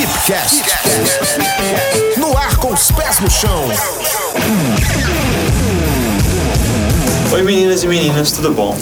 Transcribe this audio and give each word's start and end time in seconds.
Fipcast. 0.00 0.62
No 2.16 2.34
ar 2.34 2.56
com 2.56 2.72
os 2.72 2.90
pés 2.90 3.20
no 3.20 3.30
chão. 3.30 3.68
Oi 7.30 7.42
meninas 7.42 7.84
e 7.84 7.86
meninas, 7.86 8.32
tudo 8.32 8.50
bom? 8.50 8.74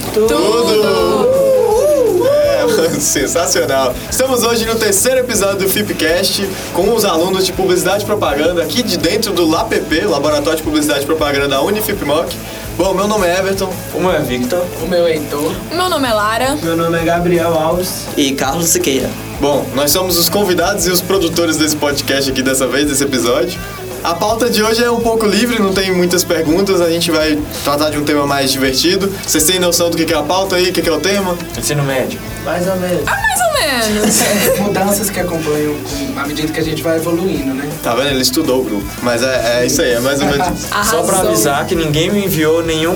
É, 2.25 2.89
sensacional. 3.01 3.93
Estamos 4.09 4.45
hoje 4.45 4.65
no 4.65 4.77
terceiro 4.77 5.19
episódio 5.19 5.67
do 5.67 5.69
Fipcast 5.69 6.49
com 6.73 6.95
os 6.95 7.05
alunos 7.05 7.45
de 7.45 7.53
Publicidade 7.53 8.05
e 8.05 8.07
Propaganda 8.07 8.63
aqui 8.63 8.85
de 8.85 8.97
dentro 8.97 9.33
do 9.33 9.45
LAPP, 9.45 10.03
Laboratório 10.05 10.59
de 10.59 10.63
Publicidade 10.63 11.03
e 11.03 11.07
Propaganda 11.07 11.49
da 11.49 11.61
Unifipmoc. 11.63 12.33
Bom, 12.77 12.95
meu 12.95 13.09
nome 13.09 13.27
é 13.27 13.41
Everton. 13.41 13.73
O 13.93 13.99
meu 13.99 14.13
é 14.13 14.21
Victor. 14.21 14.65
O 14.85 14.87
meu 14.87 15.05
é 15.05 15.15
Heitor. 15.15 15.53
Meu 15.73 15.89
nome 15.89 16.07
é 16.07 16.13
Lara. 16.13 16.57
Meu 16.63 16.77
nome 16.77 16.97
é 16.97 17.03
Gabriel 17.03 17.59
Alves. 17.59 18.05
E 18.17 18.31
Carlos 18.35 18.69
Siqueira. 18.69 19.11
Bom, 19.41 19.65
nós 19.73 19.93
somos 19.93 20.19
os 20.19 20.29
convidados 20.29 20.87
e 20.89 20.91
os 20.91 21.01
produtores 21.01 21.57
desse 21.57 21.77
podcast 21.77 22.29
aqui 22.31 22.43
dessa 22.43 22.67
vez, 22.67 22.89
desse 22.89 23.05
episódio. 23.05 23.61
A 24.05 24.15
pauta 24.15 24.49
de 24.49 24.63
hoje 24.63 24.83
é 24.83 24.91
um 24.91 25.01
pouco 25.01 25.27
livre, 25.27 25.61
não 25.61 25.73
tem 25.73 25.93
muitas 25.93 26.25
perguntas, 26.25 26.81
a 26.81 26.89
gente 26.89 27.11
vai 27.11 27.39
tratar 27.65 27.91
de 27.91 27.99
um 27.99 28.05
tema 28.05 28.27
mais 28.27 28.51
divertido. 28.51 29.13
Vocês 29.27 29.45
têm 29.45 29.59
noção 29.59 29.91
do 29.91 29.97
que 29.97 30.13
é 30.13 30.17
a 30.17 30.23
pauta 30.23 30.57
aí, 30.57 30.71
o 30.71 30.73
que 30.73 30.89
é 30.89 30.93
o 30.93 31.01
tema? 31.01 31.37
Ensino 31.59 31.83
médio. 31.83 32.19
Mais 32.45 32.67
ou 32.67 32.77
menos. 32.77 33.03
Ah, 33.07 33.17
mais 33.17 33.41
ou 33.41 33.99
menos. 33.99 34.19
Mudanças 34.61 35.11
que 35.11 35.21
acompanham 35.21 35.75
com- 35.75 36.19
à 36.21 36.27
medida 36.27 36.51
que 36.53 36.61
a 36.61 36.65
gente 36.65 36.83
vai 36.83 36.97
evoluindo, 36.97 37.53
né? 37.53 37.69
Tá 37.83 37.95
vendo? 37.95 38.09
Ele 38.09 38.23
estudou 38.23 38.61
o 38.61 38.65
grupo. 38.65 38.87
Mas 39.03 39.23
é, 39.23 39.61
é 39.63 39.67
isso 39.67 39.83
aí, 39.83 39.93
é 39.93 40.01
mais 40.01 40.21
ou 40.21 40.27
menos. 40.27 40.47
Arrasou. 40.71 41.01
Só 41.01 41.03
pra 41.03 41.21
avisar 41.21 41.67
que 41.67 41.75
ninguém 41.75 42.11
me 42.11 42.25
enviou 42.25 42.63
nenhum 42.65 42.95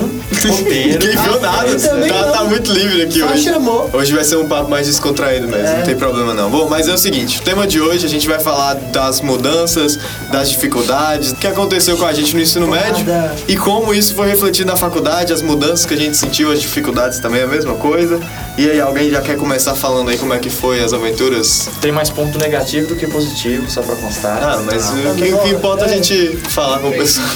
roteiro. 0.49 0.99
Ninguém 1.05 1.17
viu 1.23 1.41
nada, 1.41 1.69
eu 1.69 1.81
também 1.81 2.11
tá, 2.11 2.23
não. 2.27 2.33
tá 2.33 2.45
muito 2.45 2.73
livre 2.73 3.03
aqui 3.03 3.19
Só 3.21 3.27
hoje. 3.27 3.45
chamou. 3.45 3.91
Hoje 3.93 4.13
vai 4.15 4.25
ser 4.25 4.37
um 4.37 4.47
papo 4.49 4.71
mais 4.71 4.87
descontraído 4.87 5.47
mesmo, 5.47 5.67
É. 5.67 5.77
não 5.79 5.85
tem 5.85 5.97
problema 5.97 6.33
não. 6.33 6.51
Bom, 6.51 6.69
mas 6.69 6.89
é 6.89 6.95
o 6.95 6.99
seguinte, 6.99 7.39
o 7.39 7.43
tema 7.43 7.67
de 7.67 7.81
hoje 7.81 8.07
a 8.07 8.09
gente 8.09 8.27
vai 8.27 8.39
falar 8.41 8.75
das 8.75 9.21
mudanças, 9.21 9.99
das 10.31 10.51
dificuldades, 10.51 10.92
o 11.33 11.37
que 11.37 11.47
aconteceu 11.47 11.97
com 11.97 12.05
a 12.05 12.13
gente 12.13 12.35
no 12.35 12.41
ensino 12.43 12.67
médio 12.67 13.05
Nada. 13.05 13.35
e 13.49 13.57
como 13.57 13.95
isso 13.95 14.15
foi 14.15 14.29
refletido 14.29 14.71
na 14.71 14.77
faculdade, 14.77 15.33
as 15.33 15.43
mudanças 15.43 15.87
que 15.87 15.95
a 15.95 15.97
gente 15.97 16.17
sentiu, 16.17 16.51
as 16.51 16.61
dificuldades 16.61 17.19
também 17.19 17.41
é 17.41 17.45
a 17.45 17.49
mesma 17.49 17.75
coisa. 17.75 18.21
E 18.59 18.69
aí, 18.69 18.81
alguém 18.81 19.11
já 19.11 19.21
quer 19.21 19.37
começar 19.37 19.75
falando 19.75 20.11
aí 20.11 20.19
como 20.19 20.35
é 20.35 20.39
que 20.39 20.51
foi 20.51 20.83
as 20.83 20.93
aventuras? 20.93 21.69
Tem 21.81 21.91
mais 21.91 22.11
ponto 22.11 22.39
negativo 22.39 22.89
do 22.89 22.97
que 22.97 23.07
positivo, 23.07 23.71
só 23.71 23.83
pra 23.83 23.97
constar. 23.97 24.43
Ah, 24.43 24.63
mas 24.65 24.91
o, 24.91 25.15
que, 25.15 25.33
o 25.33 25.39
que 25.39 25.49
importa 25.49 25.85
é 25.87 25.89
a 25.89 25.93
gente 25.93 26.37
falar 26.49 26.79
com 26.79 26.89
o 26.89 26.93
pessoal. 26.93 27.27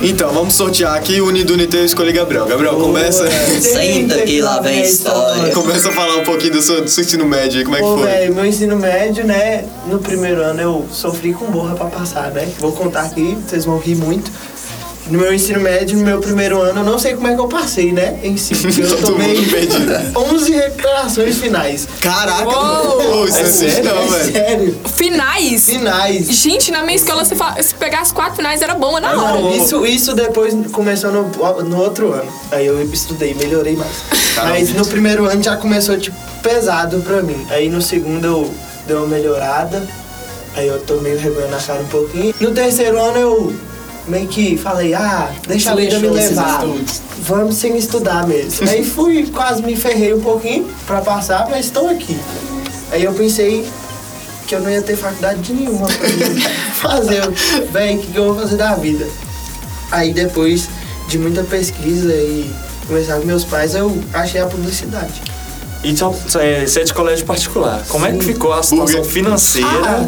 Então, 0.00 0.32
vamos 0.32 0.54
sortear 0.54 0.94
aqui, 0.94 1.20
Unido 1.20 1.54
Unite, 1.54 1.76
eu 1.76 1.84
escolhi 1.84 2.12
Gabriel. 2.12 2.46
Gabriel, 2.46 2.76
começa... 2.76 3.28
Senta 3.60 4.22
que 4.22 4.40
lá 4.40 4.60
vem 4.60 4.78
a 4.78 4.84
história. 4.84 5.52
Começa 5.52 5.88
a 5.88 5.92
falar 5.92 6.16
um 6.18 6.22
pouquinho 6.22 6.52
do 6.52 6.62
seu, 6.62 6.82
do 6.82 6.88
seu 6.88 7.02
ensino 7.02 7.26
médio 7.26 7.58
aí, 7.58 7.64
como 7.64 7.76
é 7.76 7.80
que 7.80 7.84
Pô, 7.84 7.98
foi? 7.98 8.06
velho, 8.06 8.34
meu 8.34 8.46
ensino 8.46 8.76
médio, 8.76 9.26
né? 9.26 9.64
No 9.88 9.98
primeiro 9.98 10.40
ano 10.40 10.60
eu 10.60 10.86
sofri 10.92 11.32
com 11.32 11.46
borra 11.46 11.74
pra 11.74 11.86
passar, 11.86 12.30
né? 12.30 12.48
Vou 12.60 12.70
contar 12.70 13.02
aqui, 13.02 13.36
vocês 13.44 13.64
vão 13.64 13.76
rir 13.78 13.96
muito. 13.96 14.30
No 15.10 15.18
meu 15.18 15.32
ensino 15.32 15.60
médio, 15.60 15.96
no 15.98 16.04
meu 16.04 16.20
primeiro 16.20 16.60
ano, 16.60 16.80
eu 16.80 16.84
não 16.84 16.98
sei 16.98 17.14
como 17.14 17.28
é 17.28 17.34
que 17.34 17.40
eu 17.40 17.48
passei, 17.48 17.92
né? 17.92 18.18
Em 18.22 18.36
si. 18.36 18.52
Eu 18.78 19.00
tomei 19.00 19.36
mundo 19.36 19.50
perdido. 19.50 20.18
11 20.18 20.52
recuperações 20.52 21.38
finais. 21.38 21.88
Caraca, 22.00 22.44
Uou! 22.48 23.26
É 23.26 23.30
é 23.30 23.44
sério, 23.44 23.50
sério? 23.72 23.84
não, 23.84 24.02
É 24.02 24.06
velho. 24.18 24.32
sério. 24.32 24.80
Finais. 24.94 25.66
Finais. 25.66 26.26
Gente, 26.26 26.70
na 26.70 26.82
minha 26.82 26.96
escola, 26.96 27.24
se, 27.24 27.34
fa- 27.34 27.56
se 27.62 27.74
pegasse 27.74 28.12
quatro 28.12 28.36
finais, 28.36 28.60
era 28.60 28.74
bom, 28.74 29.00
na 29.00 29.10
hora. 29.10 29.40
Não, 29.40 29.56
isso, 29.56 29.84
isso 29.86 30.14
depois 30.14 30.54
começou 30.72 31.10
no, 31.10 31.22
no 31.64 31.78
outro 31.80 32.12
ano. 32.12 32.30
Aí 32.52 32.66
eu 32.66 32.82
estudei, 32.92 33.32
melhorei 33.34 33.76
mais. 33.76 33.92
Caramba. 34.34 34.54
Mas 34.58 34.74
no 34.74 34.86
primeiro 34.86 35.24
ano 35.24 35.42
já 35.42 35.56
começou, 35.56 35.98
tipo, 35.98 36.16
pesado 36.42 36.98
pra 37.00 37.22
mim. 37.22 37.46
Aí 37.50 37.68
no 37.70 37.80
segundo 37.80 38.26
eu 38.26 38.54
dei 38.86 38.96
uma 38.96 39.06
melhorada. 39.06 39.82
Aí 40.56 40.66
eu 40.66 40.78
tô 40.80 40.94
meio 40.96 41.18
vergonha 41.18 41.46
na 41.48 41.58
cara 41.58 41.80
um 41.80 41.86
pouquinho. 41.86 42.34
No 42.40 42.50
terceiro 42.52 43.00
ano 43.00 43.16
eu 43.18 43.52
meio 44.08 44.26
que 44.28 44.56
falei, 44.56 44.94
ah, 44.94 45.30
deixa 45.46 45.72
a 45.72 45.74
vida 45.74 45.98
me 45.98 46.08
levar. 46.08 46.64
Vamos 47.20 47.56
sem 47.56 47.76
estudar 47.76 48.26
mesmo. 48.26 48.68
Aí 48.68 48.84
fui, 48.84 49.26
quase 49.26 49.62
me 49.62 49.76
ferrei 49.76 50.14
um 50.14 50.20
pouquinho 50.20 50.66
pra 50.86 51.00
passar, 51.00 51.46
mas 51.50 51.66
estou 51.66 51.88
aqui. 51.88 52.18
Aí 52.90 53.04
eu 53.04 53.12
pensei 53.12 53.66
que 54.46 54.54
eu 54.54 54.60
não 54.60 54.70
ia 54.70 54.80
ter 54.80 54.96
faculdade 54.96 55.52
nenhuma 55.52 55.86
pra 55.88 56.08
mim 56.08 56.40
fazer. 56.80 57.20
Véi, 57.70 57.96
o 57.96 57.98
que, 58.00 58.06
que 58.12 58.16
eu 58.18 58.32
vou 58.32 58.34
fazer 58.42 58.56
da 58.56 58.74
vida? 58.74 59.06
Aí 59.90 60.12
depois 60.12 60.68
de 61.08 61.18
muita 61.18 61.42
pesquisa 61.44 62.12
e 62.14 62.50
conversar 62.86 63.18
com 63.20 63.26
meus 63.26 63.44
pais, 63.44 63.74
eu 63.74 64.02
achei 64.14 64.40
a 64.40 64.46
publicidade. 64.46 65.22
E 65.84 65.96
só- 65.96 66.12
só 66.26 66.40
é, 66.40 66.66
você 66.66 66.80
é 66.80 66.84
de 66.84 66.92
colégio 66.92 67.24
particular. 67.24 67.84
Como 67.88 68.04
é 68.04 68.12
que 68.12 68.24
ficou 68.24 68.52
a 68.52 68.62
situação 68.62 69.04
financeira 69.04 69.68
Ah. 69.84 70.06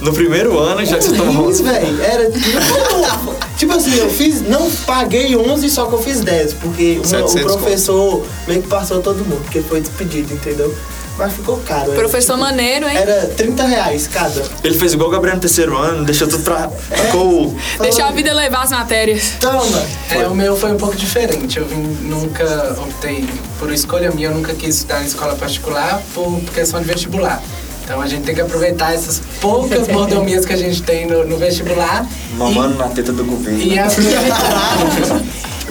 no 0.00 0.12
primeiro 0.14 0.58
ano, 0.58 0.84
já 0.86 0.96
que 0.96 1.04
você 1.04 1.12
tomou 1.14 1.48
11? 1.48 1.62
velho. 1.62 2.02
Era 2.02 2.30
tipo, 2.30 2.48
tipo 3.60 3.74
assim, 3.74 3.94
eu 3.98 4.08
fiz, 4.08 4.40
não 4.40 4.70
paguei 4.86 5.36
11, 5.36 5.68
só 5.68 5.84
que 5.84 5.92
eu 5.92 6.02
fiz 6.02 6.20
10, 6.22 6.54
porque 6.54 7.00
700 7.04 7.34
o 7.34 7.58
professor 7.58 8.26
meio 8.48 8.62
que 8.62 8.68
passou 8.68 9.02
todo 9.02 9.18
mundo, 9.18 9.42
porque 9.42 9.60
foi 9.60 9.82
despedido, 9.82 10.32
entendeu? 10.32 10.74
Mas 11.18 11.34
ficou 11.34 11.58
caro. 11.58 11.90
era, 11.90 12.00
Professor 12.00 12.32
tipo, 12.32 12.46
maneiro, 12.46 12.88
hein? 12.88 12.96
Era 12.96 13.26
30 13.26 13.62
reais 13.64 14.06
cada. 14.06 14.42
Ele 14.64 14.74
fez 14.74 14.94
igual 14.94 15.10
o 15.10 15.12
Gabriel 15.12 15.34
no 15.34 15.40
terceiro 15.42 15.76
ano, 15.76 16.02
deixou 16.02 16.26
tudo 16.26 16.42
pra. 16.42 16.70
Ficou. 16.70 17.54
Deixar 17.78 18.08
a 18.08 18.10
vida 18.10 18.32
levar 18.32 18.62
as 18.62 18.70
matérias. 18.70 19.34
Toma! 19.38 19.84
É, 20.08 20.26
o 20.26 20.34
meu 20.34 20.56
foi 20.56 20.72
um 20.72 20.78
pouco 20.78 20.96
diferente. 20.96 21.58
Eu 21.58 21.66
vim, 21.66 21.82
nunca 22.08 22.74
optei 22.80 23.28
por 23.58 23.70
escolha 23.70 24.10
minha, 24.12 24.28
eu 24.28 24.34
nunca 24.34 24.54
quis 24.54 24.76
estudar 24.76 25.02
em 25.02 25.06
escola 25.06 25.36
particular 25.36 26.02
por 26.14 26.40
questão 26.54 26.80
de 26.80 26.86
vestibular. 26.86 27.42
Então 27.90 28.00
a 28.00 28.06
gente 28.06 28.22
tem 28.22 28.32
que 28.36 28.40
aproveitar 28.40 28.94
essas 28.94 29.20
poucas 29.40 29.88
mordomias 29.90 30.46
que 30.46 30.52
a 30.52 30.56
gente 30.56 30.80
tem 30.80 31.08
no, 31.08 31.26
no 31.26 31.36
vestibular. 31.36 32.06
Mamando 32.36 32.76
na 32.78 32.86
teta 32.86 33.12
do 33.12 33.24
governo. 33.24 33.60
E, 33.60 33.74
e 33.74 33.78
aproveitar. 33.80 35.20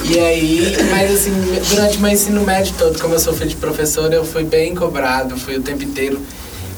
E 0.03 0.19
aí, 0.19 0.75
mas 0.91 1.13
assim, 1.13 1.31
durante 1.69 1.97
o 1.97 2.01
meu 2.01 2.11
ensino 2.11 2.41
médio 2.41 2.73
todo, 2.77 2.99
como 2.99 3.13
eu 3.13 3.19
sou 3.21 3.31
filho 3.31 3.49
de 3.49 3.55
professor, 3.55 4.11
eu 4.11 4.25
fui 4.25 4.43
bem 4.43 4.75
cobrado, 4.75 5.37
fui 5.37 5.55
o 5.55 5.61
tempo 5.61 5.81
inteiro 5.85 6.19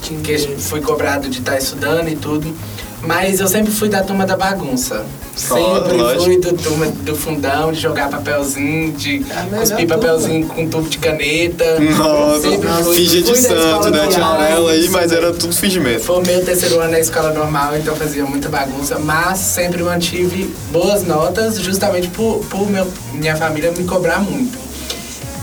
que 0.03 0.31
a 0.31 0.37
gente- 0.37 0.61
fui 0.61 0.79
cobrado 0.79 1.27
de 1.27 1.39
estar 1.39 1.57
estudando 1.57 2.07
e 2.07 2.15
tudo. 2.15 2.55
Mas 3.03 3.39
eu 3.39 3.47
sempre 3.47 3.71
fui 3.71 3.89
da 3.89 4.03
turma 4.03 4.25
da 4.27 4.37
bagunça. 4.37 5.03
Sempre 5.35 5.97
lógico. 5.97 6.23
fui 6.25 6.37
do 6.39 6.53
turma 6.53 6.85
do 6.87 7.15
fundão, 7.15 7.71
de 7.71 7.79
jogar 7.79 8.09
papelzinho, 8.09 8.91
de 8.91 9.25
É 9.29 9.57
cuspir 9.57 9.87
papelzinho 9.87 10.45
com 10.45 10.67
tubo 10.67 10.87
de 10.87 10.99
caneta. 10.99 11.79
Nossa, 11.79 12.41
Sempre 12.51 12.69
fui- 12.83 12.95
finge 12.95 13.21
de 13.23 13.35
santo, 13.37 13.55
escola 13.59 13.89
né? 13.89 14.07
Tinha 14.07 14.19
normal, 14.19 14.35
amarela 14.35 14.71
aí, 14.71 14.89
mas 14.89 15.11
era 15.11 15.33
tudo 15.33 15.55
fingimento. 15.55 16.01
Foi 16.01 16.19
o 16.21 16.25
meu 16.27 16.45
terceiro 16.45 16.79
ano 16.79 16.91
na 16.91 16.99
escola 16.99 17.33
normal, 17.33 17.75
então 17.75 17.95
fazia 17.95 18.23
muita 18.25 18.49
bagunça, 18.49 18.99
mas 18.99 19.39
sempre 19.39 19.81
mantive 19.81 20.53
boas 20.71 21.03
notas, 21.03 21.57
justamente 21.59 22.07
por, 22.09 22.45
por 22.49 22.69
meu, 22.69 22.87
minha 23.13 23.35
família 23.35 23.71
me 23.75 23.83
cobrar 23.85 24.19
muito. 24.19 24.59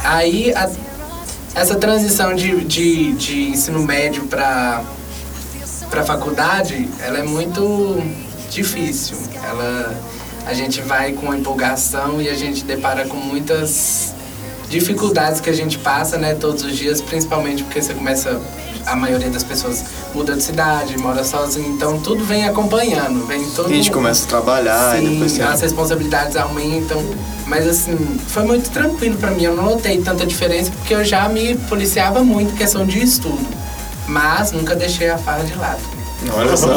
Aí, 0.04 0.52
a- 0.54 0.70
essa 1.56 1.75
transição 1.75 2.34
de, 2.34 2.60
de, 2.64 3.12
de 3.14 3.48
ensino 3.50 3.82
médio 3.82 4.25
para 4.26 4.82
para 5.91 6.04
faculdade, 6.04 6.88
ela 7.00 7.19
é 7.19 7.22
muito 7.22 8.03
difícil. 8.50 9.16
Ela, 9.43 9.94
a 10.47 10.54
gente 10.54 10.81
vai 10.81 11.12
com 11.12 11.34
empolgação 11.34 12.21
e 12.21 12.28
a 12.28 12.34
gente 12.34 12.65
depara 12.65 13.06
com 13.06 13.16
muitas 13.16 14.15
dificuldades 14.69 15.41
que 15.41 15.49
a 15.49 15.53
gente 15.53 15.78
passa, 15.78 16.19
né, 16.19 16.34
todos 16.34 16.62
os 16.62 16.76
dias, 16.76 17.00
principalmente 17.00 17.62
porque 17.65 17.81
você 17.81 17.94
começa 17.94 18.41
a 18.87 18.97
maioria 18.97 19.31
das 19.31 19.43
pessoas 19.43 19.84
muda 20.15 20.34
de 20.34 20.43
cidade, 20.43 20.97
mora 20.99 21.22
sozinho, 21.25 21.75
então 21.75 21.99
tudo 22.00 22.25
vem 22.25 22.47
acompanhando, 22.47 23.26
vem 23.26 23.44
todo 23.50 23.66
A 23.66 23.75
gente 23.75 23.91
começa 23.91 24.25
a 24.25 24.28
trabalhar 24.28 24.97
e 24.97 25.06
Sim, 25.06 25.12
depois... 25.12 25.41
as 25.41 25.60
responsabilidades 25.60 26.37
aumentam. 26.37 27.03
Mas 27.47 27.66
assim, 27.66 27.97
foi 28.26 28.43
muito 28.43 28.69
tranquilo 28.70 29.16
pra 29.16 29.31
mim. 29.31 29.44
Eu 29.44 29.56
não 29.56 29.65
notei 29.65 30.03
tanta 30.03 30.26
diferença 30.26 30.70
porque 30.70 30.94
eu 30.94 31.03
já 31.03 31.28
me 31.31 31.56
policiava 31.56 32.22
muito 32.22 32.53
em 32.53 32.56
questão 32.56 32.87
de 32.87 33.03
estudo. 33.03 33.57
Mas 34.08 34.52
nunca 34.52 34.74
deixei 34.74 35.10
a 35.10 35.19
farra 35.19 35.44
de 35.44 35.54
lado. 35.54 35.80
Olha 36.32 36.56
só. 36.56 36.69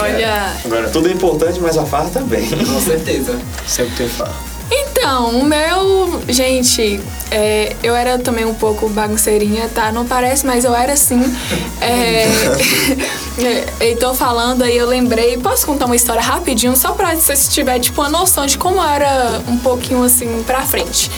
Olha. 0.00 0.52
Agora, 0.64 0.88
tudo 0.90 1.08
é 1.08 1.12
importante, 1.12 1.58
mas 1.60 1.76
a 1.76 1.84
farra 1.84 2.10
também. 2.10 2.46
Com 2.48 2.80
certeza. 2.80 3.38
Sempre 3.66 3.96
tem 3.96 4.08
farra. 4.08 4.34
Então, 4.70 5.30
o 5.30 5.44
meu. 5.44 6.20
Gente, 6.28 7.00
é, 7.30 7.76
eu 7.82 7.94
era 7.94 8.18
também 8.18 8.44
um 8.44 8.54
pouco 8.54 8.88
bagunceirinha, 8.88 9.68
tá? 9.72 9.92
Não 9.92 10.04
parece, 10.04 10.44
mas 10.44 10.64
eu 10.64 10.74
era 10.74 10.96
sim. 10.96 11.22
É, 11.80 12.26
e 13.80 13.96
tô 13.96 14.12
falando 14.14 14.62
aí, 14.62 14.76
eu 14.76 14.86
lembrei. 14.86 15.36
Posso 15.38 15.66
contar 15.66 15.86
uma 15.86 15.94
história 15.94 16.22
rapidinho, 16.22 16.76
só 16.76 16.92
pra 16.92 17.14
vocês 17.14 17.48
tiverem, 17.48 17.80
tipo, 17.80 18.00
uma 18.00 18.10
noção 18.10 18.46
de 18.46 18.58
como 18.58 18.76
eu 18.76 18.88
era 18.88 19.40
um 19.48 19.56
pouquinho 19.58 20.02
assim 20.02 20.42
pra 20.44 20.62
frente. 20.62 21.10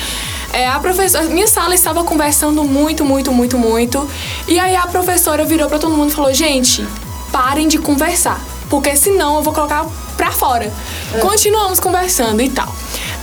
É, 0.52 0.66
a 0.66 0.78
professora, 0.78 1.24
minha 1.24 1.46
sala 1.46 1.74
estava 1.74 2.02
conversando 2.04 2.64
muito, 2.64 3.04
muito, 3.04 3.32
muito, 3.32 3.58
muito. 3.58 4.08
E 4.46 4.58
aí 4.58 4.74
a 4.74 4.86
professora 4.86 5.44
virou 5.44 5.68
pra 5.68 5.78
todo 5.78 5.94
mundo 5.94 6.10
e 6.10 6.14
falou: 6.14 6.32
gente, 6.32 6.86
parem 7.30 7.68
de 7.68 7.78
conversar. 7.78 8.40
Porque 8.68 8.94
senão 8.96 9.36
eu 9.36 9.42
vou 9.42 9.52
colocar 9.52 9.86
pra 10.16 10.30
fora. 10.30 10.72
Continuamos 11.20 11.80
conversando 11.80 12.42
e 12.42 12.50
tal. 12.50 12.74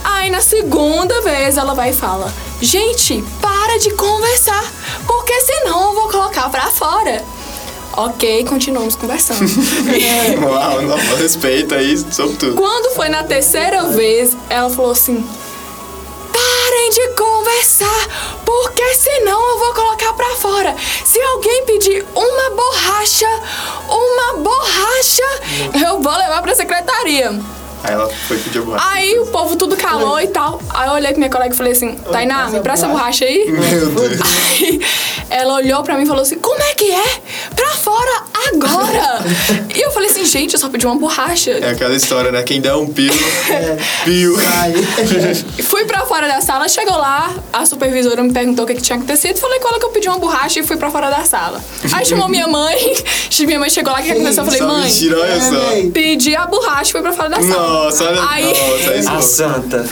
Aí 0.02 0.30
na 0.30 0.40
segunda 0.40 1.20
vez 1.22 1.56
ela 1.56 1.74
vai 1.74 1.90
e 1.90 1.92
fala: 1.92 2.32
Gente, 2.60 3.22
para 3.40 3.78
de 3.78 3.90
conversar, 3.90 4.64
porque 5.06 5.40
senão 5.40 5.88
eu 5.88 5.94
vou 5.94 6.08
colocar 6.08 6.48
pra 6.48 6.66
fora. 6.70 7.24
Ok, 7.92 8.44
continuamos 8.44 8.94
conversando. 8.94 9.40
Uau, 10.42 10.82
não, 10.82 10.96
respeito 11.16 11.74
aí, 11.74 11.96
sobre 12.12 12.36
tudo. 12.36 12.54
Quando 12.54 12.94
foi 12.94 13.08
na 13.08 13.22
terceira 13.24 13.84
vez, 13.84 14.36
ela 14.50 14.68
falou 14.68 14.90
assim: 14.90 15.24
Parem 16.76 16.90
de 16.90 17.08
conversar, 17.14 18.40
porque 18.44 18.84
senão 18.96 19.52
eu 19.52 19.58
vou 19.58 19.72
colocar 19.72 20.12
pra 20.12 20.28
fora. 20.36 20.76
Se 21.06 21.18
alguém 21.18 21.64
pedir 21.64 22.04
uma 22.14 22.50
borracha, 22.50 23.26
uma 23.88 24.34
borracha, 24.42 25.22
eu 25.86 26.02
vou 26.02 26.12
levar 26.12 26.42
pra 26.42 26.54
secretaria. 26.54 27.30
Aí 27.82 27.92
ela 27.94 28.06
foi 28.28 28.36
pedir 28.36 28.60
borracha. 28.60 28.84
Aí 28.90 29.18
o 29.18 29.26
povo 29.28 29.56
tudo 29.56 29.74
calou 29.74 30.20
e 30.20 30.26
tal. 30.28 30.60
Aí 30.68 30.88
eu 30.88 30.94
olhei 30.94 31.08
pra 31.12 31.18
minha 31.18 31.30
colega 31.30 31.54
e 31.54 31.56
falei 31.56 31.72
assim: 31.72 31.94
Tainá, 31.96 32.50
me 32.50 32.60
presta 32.60 32.84
a 32.84 32.90
borracha 32.90 33.24
aí. 33.24 33.50
Meu 33.50 33.88
Deus. 33.96 34.20
Aí 34.20 34.80
ela 35.30 35.54
olhou 35.54 35.82
pra 35.82 35.94
mim 35.96 36.02
e 36.02 36.06
falou 36.06 36.22
assim: 36.22 36.38
Como 36.38 36.60
é 36.62 36.74
que 36.74 36.92
é? 36.92 37.20
Pra 37.54 37.70
fora 37.70 38.22
agora! 38.54 39.24
e 39.74 39.80
eu 39.80 39.90
falei 39.90 40.10
assim: 40.10 40.24
Gente, 40.24 40.54
eu 40.54 40.60
só 40.60 40.68
pedi 40.68 40.86
uma 40.86 40.96
borracha. 40.96 41.50
É 41.52 41.70
aquela 41.70 41.94
história, 41.94 42.30
né? 42.32 42.42
Quem 42.42 42.60
der 42.60 42.74
um 42.74 42.86
pio, 42.86 43.12
pio. 44.04 44.36
E 45.58 45.62
Fui 45.62 45.84
pra 45.84 46.00
fora 46.06 46.28
da 46.28 46.40
sala, 46.40 46.68
chegou 46.68 46.96
lá, 46.96 47.34
a 47.52 47.64
supervisora 47.66 48.22
me 48.22 48.32
perguntou 48.32 48.64
o 48.64 48.68
que, 48.68 48.74
que 48.74 48.82
tinha 48.82 48.96
acontecido, 48.96 49.38
falei 49.38 49.58
com 49.60 49.68
ela 49.68 49.78
que 49.78 49.84
eu 49.86 49.90
pedi 49.90 50.08
uma 50.08 50.18
borracha 50.18 50.60
e 50.60 50.62
fui 50.62 50.76
pra 50.76 50.90
fora 50.90 51.10
da 51.10 51.24
sala. 51.24 51.62
Aí 51.92 52.04
chamou 52.04 52.28
minha 52.28 52.46
mãe, 52.48 52.76
minha 53.40 53.58
mãe 53.58 53.70
chegou 53.70 53.92
lá, 53.92 54.00
o 54.00 54.02
que 54.02 54.10
aconteceu? 54.12 54.42
Eu 54.42 54.50
falei, 54.50 54.60
Só 54.60 54.66
mãe, 54.68 54.82
mentira, 54.84 55.18
olha 55.20 55.40
só. 55.40 55.90
Pedi 55.92 56.34
a 56.36 56.46
borracha 56.46 56.90
e 56.90 56.92
fui 56.92 57.02
pra 57.02 57.12
fora 57.12 57.28
da 57.30 57.36
sala. 57.42 57.84
Nossa, 57.84 58.04
olha. 58.04 58.26
Aí- 58.28 58.44
Nossa, 58.44 58.92
é. 58.92 59.16
A 59.16 59.20
santa. 59.20 59.86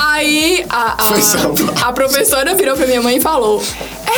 Aí 0.00 0.64
a, 0.68 0.96
a, 1.84 1.88
a 1.88 1.92
professora 1.92 2.54
virou 2.54 2.76
pra 2.76 2.86
minha 2.86 3.02
mãe 3.02 3.16
e 3.16 3.20
falou: 3.20 3.62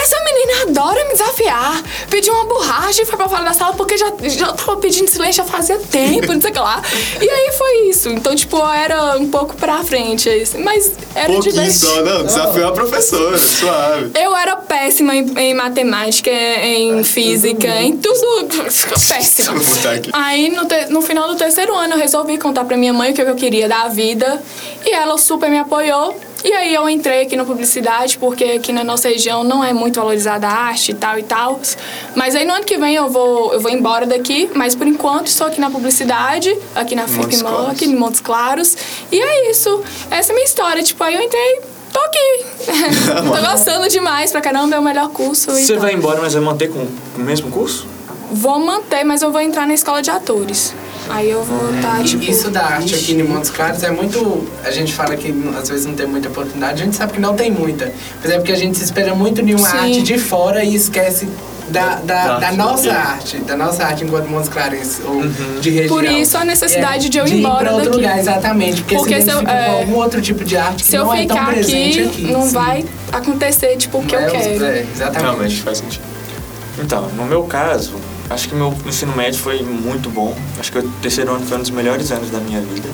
Essa 0.03 0.17
menina 0.25 0.63
adora 0.63 1.05
me 1.05 1.13
desafiar. 1.13 1.83
Pediu 2.11 2.33
uma 2.35 2.45
borracha 2.45 3.03
e 3.03 3.07
foi 3.07 3.17
pra 3.17 3.29
fora 3.29 3.45
da 3.45 3.53
sala 3.53 3.75
porque 3.75 3.97
já, 3.97 4.13
já 4.23 4.53
tava 4.53 4.77
pedindo 4.77 5.09
silêncio 5.09 5.43
já 5.43 5.45
fazia 5.45 5.79
tempo, 5.79 6.33
não 6.33 6.41
sei 6.41 6.51
o 6.51 6.53
que 6.53 6.59
lá. 6.61 6.83
E 7.21 7.29
aí 7.29 7.53
foi 7.53 7.89
isso. 7.89 8.09
Então, 8.11 8.35
tipo, 8.35 8.59
era 8.67 9.17
um 9.17 9.29
pouco 9.29 9.55
pra 9.57 9.83
frente. 9.85 10.29
assim, 10.29 10.59
Mas 10.63 10.93
era 11.15 11.27
Pouquinho 11.33 11.55
divertido. 11.55 11.87
só, 11.87 12.03
não. 12.03 12.25
Desafiou 12.25 12.69
a 12.69 12.73
professora, 12.73 13.39
suave. 13.39 14.11
Eu 14.21 14.37
era 14.37 14.57
péssima 14.57 15.15
em, 15.17 15.27
em 15.39 15.55
matemática, 15.55 16.31
em 16.31 17.03
física, 17.03 17.69
em 17.81 17.97
tudo. 17.97 18.47
Péssima. 19.09 19.55
Aí, 20.13 20.51
no, 20.51 20.67
te- 20.67 20.87
no 20.91 21.01
final 21.03 21.29
do 21.29 21.37
terceiro 21.37 21.75
ano, 21.75 21.95
eu 21.95 21.99
resolvi 21.99 22.39
contar 22.39 22.65
pra 22.65 22.77
minha 22.77 22.93
mãe 22.93 23.11
o 23.13 23.15
que 23.15 23.23
eu 23.23 23.35
queria 23.35 23.69
da 23.69 23.89
vida. 23.89 24.43
E 24.85 24.91
ela 24.93 25.17
super 25.19 25.51
me 25.51 25.59
apoiou. 25.59 26.15
E 26.47 26.53
aí, 26.53 26.73
eu 26.73 26.89
entrei 26.89 27.23
aqui 27.23 27.35
na 27.35 27.45
publicidade, 27.45 28.17
porque 28.19 28.45
aqui 28.45 28.73
na 28.73 28.85
nossa 28.85 29.09
região 29.09 29.43
não 29.43 29.65
é 29.65 29.73
muito 29.73 29.99
valorizada 29.99 30.47
a 30.47 30.53
arte 30.53 30.93
e 30.93 30.95
tal 30.95 31.19
e 31.19 31.25
tal. 31.25 31.61
Mas 32.15 32.37
aí, 32.37 32.45
no 32.45 32.55
ano 32.55 32.65
que 32.65 32.79
vem, 32.79 32.95
eu 32.95 33.11
vou, 33.11 33.53
eu 33.53 33.59
vou 33.59 33.69
embora 33.69 34.07
daqui. 34.07 34.49
Mas, 34.55 34.73
por 34.73 34.87
enquanto, 34.87 35.27
estou 35.27 35.49
aqui 35.49 35.61
na 35.61 35.69
publicidade, 35.69 36.57
aqui 36.73 36.95
na 36.95 37.09
FIPMAN, 37.09 37.73
aqui 37.73 37.87
em 37.87 37.97
Montes 37.97 38.21
Claros. 38.21 38.77
E 39.11 39.21
é 39.21 39.51
isso. 39.51 39.83
Essa 40.09 40.31
é 40.31 40.33
a 40.33 40.37
minha 40.37 40.45
história. 40.45 40.85
Tipo, 40.85 41.03
aí 41.03 41.17
eu 41.17 41.21
entrei, 41.21 41.63
tô 41.93 41.99
aqui. 41.99 42.45
tô 43.43 43.51
gostando 43.51 43.89
demais 43.89 44.31
pra 44.31 44.41
caramba, 44.41 44.77
é 44.77 44.79
o 44.79 44.83
melhor 44.85 45.09
curso. 45.09 45.51
Você 45.51 45.73
tal. 45.73 45.83
vai 45.83 45.95
embora, 45.95 46.21
mas 46.21 46.35
vai 46.35 46.43
manter 46.45 46.69
com 46.69 46.87
o 47.17 47.21
mesmo 47.21 47.51
curso? 47.51 47.89
Vou 48.31 48.61
manter, 48.61 49.03
mas 49.03 49.21
eu 49.21 49.33
vou 49.33 49.41
entrar 49.41 49.67
na 49.67 49.75
escola 49.75 50.01
de 50.01 50.13
atores. 50.13 50.73
Aí 51.09 51.31
eu 51.31 51.43
vou 51.45 51.75
estar, 51.75 52.03
tipo... 52.05 52.23
E 52.25 52.31
isso 52.31 52.51
da 52.51 52.65
arte 52.65 52.95
aqui 52.95 53.13
em 53.13 53.23
Montes 53.23 53.51
Claros 53.51 53.83
é 53.83 53.91
muito. 53.91 54.47
A 54.65 54.71
gente 54.71 54.93
fala 54.93 55.17
que 55.17 55.33
às 55.61 55.69
vezes 55.69 55.87
não 55.87 55.95
tem 55.95 56.07
muita 56.07 56.29
oportunidade, 56.29 56.83
a 56.83 56.85
gente 56.85 56.97
sabe 56.97 57.13
que 57.15 57.21
não 57.21 57.35
tem 57.35 57.51
muita. 57.51 57.93
Mas 58.23 58.33
é 58.33 58.37
porque 58.39 58.53
a 58.53 58.57
gente 58.57 58.77
se 58.79 58.85
espera 58.85 59.15
muito 59.15 59.41
em 59.41 59.55
uma 59.55 59.69
Sim. 59.71 59.77
arte 59.79 60.03
de 60.03 60.19
fora 60.19 60.65
e 60.65 60.75
esquece 60.75 61.29
da, 61.69 61.97
da, 61.97 62.39
Da 62.39 62.53
nossa 62.53 62.93
arte, 62.93 63.39
da 63.39 63.57
nossa 63.57 63.85
arte 63.85 64.05
enquanto 64.05 64.29
Montes 64.29 64.49
Claros 64.49 65.01
ou 65.05 65.23
de 65.61 65.71
região. 65.71 65.89
Por 65.97 66.05
isso 66.05 66.37
a 66.39 66.45
necessidade 66.45 67.09
de 67.09 67.19
eu 67.19 67.27
ir 67.27 67.35
ir 67.35 67.39
embora 67.41 67.65
pra 67.65 67.73
outro 67.73 67.91
daqui. 67.91 67.97
lugar, 68.03 68.19
exatamente. 68.21 68.83
Porque, 68.83 68.95
Porque 68.97 69.21
se 69.23 69.31
eu- 69.31 69.41
é, 69.41 69.81
algum 69.81 69.95
outro 69.97 70.21
tipo 70.23 70.45
de 70.45 70.57
arte 70.57 70.85
que 70.85 70.91
Se 70.91 70.97
eu 70.97 71.05
não 71.05 71.13
é 71.15 71.27
tão 71.27 71.37
ficar 71.37 71.51
presente 71.53 72.01
aqui, 72.03 72.09
aqui. 72.25 72.33
não 72.33 72.43
sim. 72.43 72.53
vai 72.53 72.85
acontecer, 73.11 73.77
tipo, 73.77 73.99
o 73.99 74.05
que 74.05 74.15
eu 74.15 74.21
é 74.21 74.31
quero. 74.31 74.65
É, 74.65 74.87
exatamente. 74.95 75.23
Realmente 75.23 75.63
faz 75.63 75.79
sentido. 75.79 76.05
Então, 76.79 77.09
no 77.17 77.25
meu 77.25 77.43
caso, 77.45 77.95
acho 78.31 78.49
que 78.49 78.55
meu 78.55 78.75
ensino 78.87 79.15
médio 79.15 79.39
foi 79.41 79.63
muito 79.63 80.11
bom. 80.11 80.37
Acho 80.59 80.73
que 80.73 80.79
o 80.79 80.89
terceiro 81.03 81.33
ano 81.33 81.47
foi 81.47 81.59
um 81.59 81.61
dos 81.61 81.71
melhores 81.71 82.11
anos 82.11 82.31
da 82.31 82.39
minha 82.39 82.61
vida. 82.61 82.89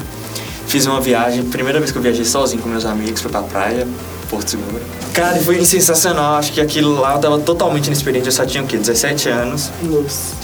Fiz 0.67 0.87
uma 0.87 1.00
viagem, 1.00 1.44
primeira 1.44 1.79
vez 1.79 1.90
que 1.90 1.99
eu 1.99 2.02
viajei 2.02 2.25
sozinho 2.25 2.62
com 2.62 2.69
meus 2.69 2.87
amigos, 2.87 3.20
foi 3.20 3.31
pra 3.31 3.43
praia, 3.43 3.87
Porto 4.31 4.50
Seguro. 4.50 4.81
Cara, 5.12 5.38
foi 5.40 5.62
sensacional. 5.64 6.37
Acho 6.37 6.52
que 6.52 6.61
aquilo 6.61 6.99
lá 6.99 7.14
eu 7.14 7.20
tava 7.20 7.38
totalmente 7.40 7.87
inexperiente. 7.87 8.26
Eu 8.26 8.32
só 8.32 8.46
tinha 8.46 8.62
o 8.62 8.67
quê? 8.67 8.79
17 8.79 9.29
anos. 9.29 9.70
Nossa. 9.82 10.34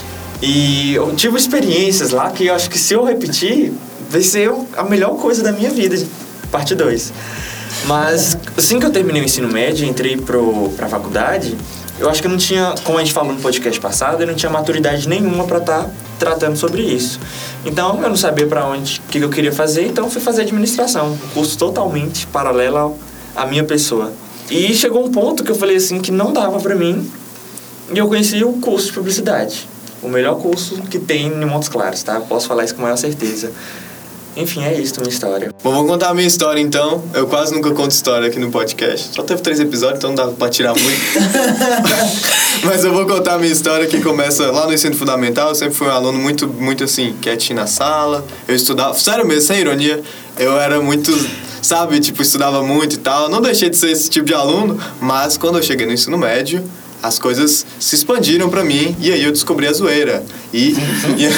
E 0.42 0.94
eu 0.94 1.14
tive 1.14 1.36
experiências 1.36 2.10
lá 2.10 2.30
que 2.30 2.46
eu 2.46 2.54
acho 2.54 2.68
que 2.70 2.78
se 2.78 2.94
eu 2.94 3.04
repetir, 3.04 3.72
vai 4.10 4.22
ser 4.22 4.52
a 4.76 4.84
melhor 4.84 5.16
coisa 5.16 5.42
da 5.42 5.50
minha 5.50 5.70
vida, 5.70 5.96
parte 6.50 6.74
2. 6.74 7.12
Mas 7.86 8.36
assim 8.56 8.78
que 8.78 8.86
eu 8.86 8.90
terminei 8.90 9.22
o 9.22 9.24
ensino 9.24 9.48
médio 9.48 9.86
entrei 9.86 10.16
pro, 10.16 10.70
pra 10.76 10.88
faculdade, 10.88 11.56
eu 11.98 12.08
acho 12.08 12.20
que 12.20 12.26
eu 12.26 12.30
não 12.30 12.38
tinha, 12.38 12.74
como 12.84 12.98
a 12.98 13.00
gente 13.00 13.12
falou 13.12 13.32
no 13.32 13.40
podcast 13.40 13.80
passado, 13.80 14.22
eu 14.22 14.26
não 14.26 14.34
tinha 14.34 14.50
maturidade 14.50 15.08
nenhuma 15.08 15.44
pra 15.44 15.58
estar 15.58 15.90
tratando 16.18 16.56
sobre 16.56 16.82
isso. 16.82 17.18
Então 17.64 18.00
eu 18.02 18.08
não 18.08 18.16
sabia 18.16 18.46
pra 18.46 18.66
onde, 18.66 19.00
o 19.06 19.10
que 19.10 19.18
eu 19.18 19.30
queria 19.30 19.52
fazer, 19.52 19.86
então 19.86 20.04
eu 20.04 20.10
fui 20.10 20.20
fazer 20.20 20.42
administração, 20.42 21.12
um 21.12 21.16
curso 21.34 21.58
totalmente 21.58 22.26
paralelo 22.28 22.96
à 23.34 23.44
minha 23.46 23.64
pessoa. 23.64 24.12
E 24.50 24.74
chegou 24.74 25.04
um 25.04 25.10
ponto 25.10 25.44
que 25.44 25.50
eu 25.50 25.56
falei 25.56 25.76
assim 25.76 26.00
que 26.00 26.10
não 26.10 26.32
dava 26.32 26.58
pra 26.60 26.74
mim 26.74 27.10
e 27.92 27.98
eu 27.98 28.08
conheci 28.08 28.42
o 28.44 28.54
curso 28.54 28.86
de 28.86 28.92
publicidade. 28.92 29.68
O 30.02 30.08
melhor 30.08 30.36
curso 30.36 30.80
que 30.82 30.98
tem 30.98 31.26
em 31.26 31.44
Montes 31.44 31.68
Claros, 31.68 32.02
tá? 32.02 32.20
Posso 32.20 32.46
falar 32.46 32.64
isso 32.64 32.74
com 32.74 32.82
maior 32.82 32.96
certeza. 32.96 33.52
Enfim, 34.36 34.62
é 34.64 34.78
isso, 34.80 34.94
minha 35.00 35.10
história. 35.10 35.50
Bom, 35.62 35.72
vou 35.72 35.86
contar 35.86 36.10
a 36.10 36.14
minha 36.14 36.26
história 36.26 36.60
então. 36.60 37.02
Eu 37.12 37.26
quase 37.26 37.52
nunca 37.52 37.70
conto 37.72 37.90
história 37.90 38.28
aqui 38.28 38.38
no 38.38 38.50
podcast. 38.50 39.14
Só 39.14 39.22
teve 39.22 39.42
três 39.42 39.58
episódios, 39.58 39.98
então 39.98 40.10
não 40.10 40.16
dá 40.16 40.26
pra 40.28 40.48
tirar 40.48 40.74
muito. 40.74 41.00
Mas 42.64 42.84
eu 42.84 42.92
vou 42.92 43.06
contar 43.06 43.34
a 43.34 43.38
minha 43.38 43.52
história 43.52 43.86
que 43.86 44.00
começa 44.00 44.50
lá 44.50 44.66
no 44.66 44.72
ensino 44.72 44.94
fundamental. 44.94 45.48
Eu 45.48 45.54
sempre 45.54 45.74
fui 45.74 45.88
um 45.88 45.90
aluno 45.90 46.18
muito, 46.18 46.46
muito 46.46 46.84
assim, 46.84 47.14
quietinho 47.20 47.58
na 47.58 47.66
sala. 47.66 48.24
Eu 48.46 48.54
estudava, 48.54 48.94
sério 48.94 49.26
mesmo, 49.26 49.42
sem 49.42 49.60
ironia. 49.60 50.02
Eu 50.38 50.58
era 50.58 50.80
muito, 50.80 51.12
sabe, 51.60 51.98
tipo, 52.00 52.22
estudava 52.22 52.62
muito 52.62 52.94
e 52.94 52.98
tal. 52.98 53.28
Não 53.28 53.40
deixei 53.40 53.68
de 53.70 53.76
ser 53.76 53.90
esse 53.90 54.08
tipo 54.08 54.26
de 54.26 54.34
aluno, 54.34 54.78
mas 55.00 55.36
quando 55.36 55.58
eu 55.58 55.62
cheguei 55.62 55.86
no 55.86 55.92
ensino 55.92 56.16
médio, 56.16 56.64
as 57.02 57.18
coisas 57.18 57.64
se 57.78 57.94
expandiram 57.94 58.48
pra 58.48 58.64
mim 58.64 58.96
e 59.00 59.12
aí 59.12 59.22
eu 59.22 59.32
descobri 59.32 59.66
a 59.66 59.72
zoeira. 59.72 60.24
E, 60.52 60.74
e, 61.16 61.28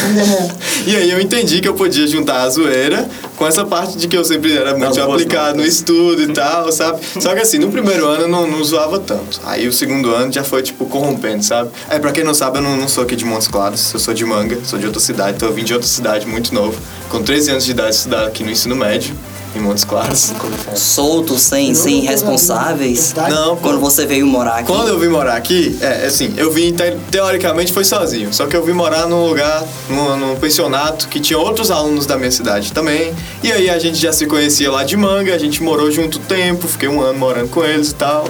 e 0.91 0.97
aí 0.97 1.11
eu 1.11 1.21
entendi 1.21 1.61
que 1.61 1.69
eu 1.69 1.75
podia 1.75 2.07
juntar 2.07 2.43
a 2.43 2.49
zoeira 2.51 3.09
com 3.37 3.47
essa 3.47 3.65
parte 3.65 3.97
de 3.97 4.07
que 4.07 4.17
eu 4.17 4.25
sempre 4.25 4.57
era 4.57 4.77
muito 4.77 4.95
boas 4.95 5.15
aplicado 5.15 5.57
no 5.57 5.63
notas. 5.63 5.75
estudo 5.75 6.23
e 6.23 6.29
tal, 6.29 6.71
sabe? 6.71 7.01
Só 7.19 7.35
que 7.35 7.41
assim, 7.41 7.59
no 7.59 7.71
primeiro 7.71 8.07
ano 8.07 8.23
eu 8.23 8.29
não, 8.29 8.47
não 8.47 8.63
zoava 8.63 8.99
tanto. 8.99 9.41
Aí 9.45 9.67
o 9.67 9.73
segundo 9.73 10.15
ano 10.15 10.33
já 10.33 10.45
foi, 10.45 10.63
tipo, 10.63 10.87
corrompendo, 10.87 11.43
sabe? 11.43 11.71
É, 11.89 11.99
pra 11.99 12.13
quem 12.13 12.25
não 12.25 12.35
sabe, 12.35 12.59
eu 12.59 12.63
não, 12.63 12.77
não 12.77 12.89
sou 12.89 13.05
aqui 13.05 13.17
de 13.17 13.25
Montes 13.25 13.49
Claros, 13.49 13.93
eu 13.93 14.01
sou 14.01 14.15
de 14.15 14.25
Manga, 14.25 14.59
sou 14.65 14.79
de 14.79 14.87
outra 14.87 15.01
cidade, 15.01 15.37
então 15.37 15.49
eu 15.49 15.55
vim 15.55 15.65
de 15.65 15.73
outra 15.73 15.89
cidade 15.89 16.27
muito 16.27 16.55
novo. 16.55 16.79
Com 17.09 17.23
13 17.23 17.51
anos 17.51 17.65
de 17.65 17.73
idade, 17.73 17.95
estudar 17.95 18.27
aqui 18.27 18.45
no 18.45 18.51
ensino 18.51 18.77
médio, 18.77 19.15
em 19.55 19.59
Montes 19.61 19.85
Claros. 19.85 20.33
Solto, 20.77 21.39
sem, 21.39 21.75
sem 21.75 22.01
responsáveis. 22.01 23.13
Não. 23.29 23.57
Quando 23.57 23.81
você 23.81 24.07
veio 24.07 24.27
morar 24.27 24.57
aqui. 24.59 24.67
Quando 24.73 24.89
eu 24.89 24.99
vim 24.99 25.09
morar 25.09 25.35
aqui, 25.37 25.77
é 25.81 26.07
assim, 26.07 26.33
eu 26.37 26.51
vim, 26.53 26.73
te- 26.73 26.97
teoricamente 27.11 27.73
foi 27.73 27.85
sozinho. 27.85 28.33
Só 28.33 28.47
que 28.47 28.57
eu 28.57 28.63
vim 28.65 28.73
morar 28.73 29.07
num 29.07 29.27
lugar, 29.27 29.65
num, 29.89 30.17
num 30.17 30.37
pensionato, 30.37 31.09
que 31.09 31.19
tinha 31.21 31.39
outros 31.39 31.71
alunos 31.71 32.07
da 32.07 32.17
minha 32.17 32.31
cidade 32.31 32.73
também. 32.73 33.15
E 33.43 33.51
aí 33.53 33.69
a 33.69 33.79
gente 33.79 33.99
já 33.99 34.13
se 34.13 34.27
conhecia 34.27 34.71
lá 34.71 34.85
de 34.85 34.97
manga, 34.97 35.35
a 35.35 35.39
gente 35.39 35.63
morou 35.63 35.91
junto 35.91 36.19
tempo, 36.21 36.69
fiquei 36.69 36.89
um 36.89 37.01
ano 37.01 37.19
morando 37.19 37.49
com 37.49 37.65
eles 37.65 37.91
e 37.91 37.95
tal. 37.95 38.27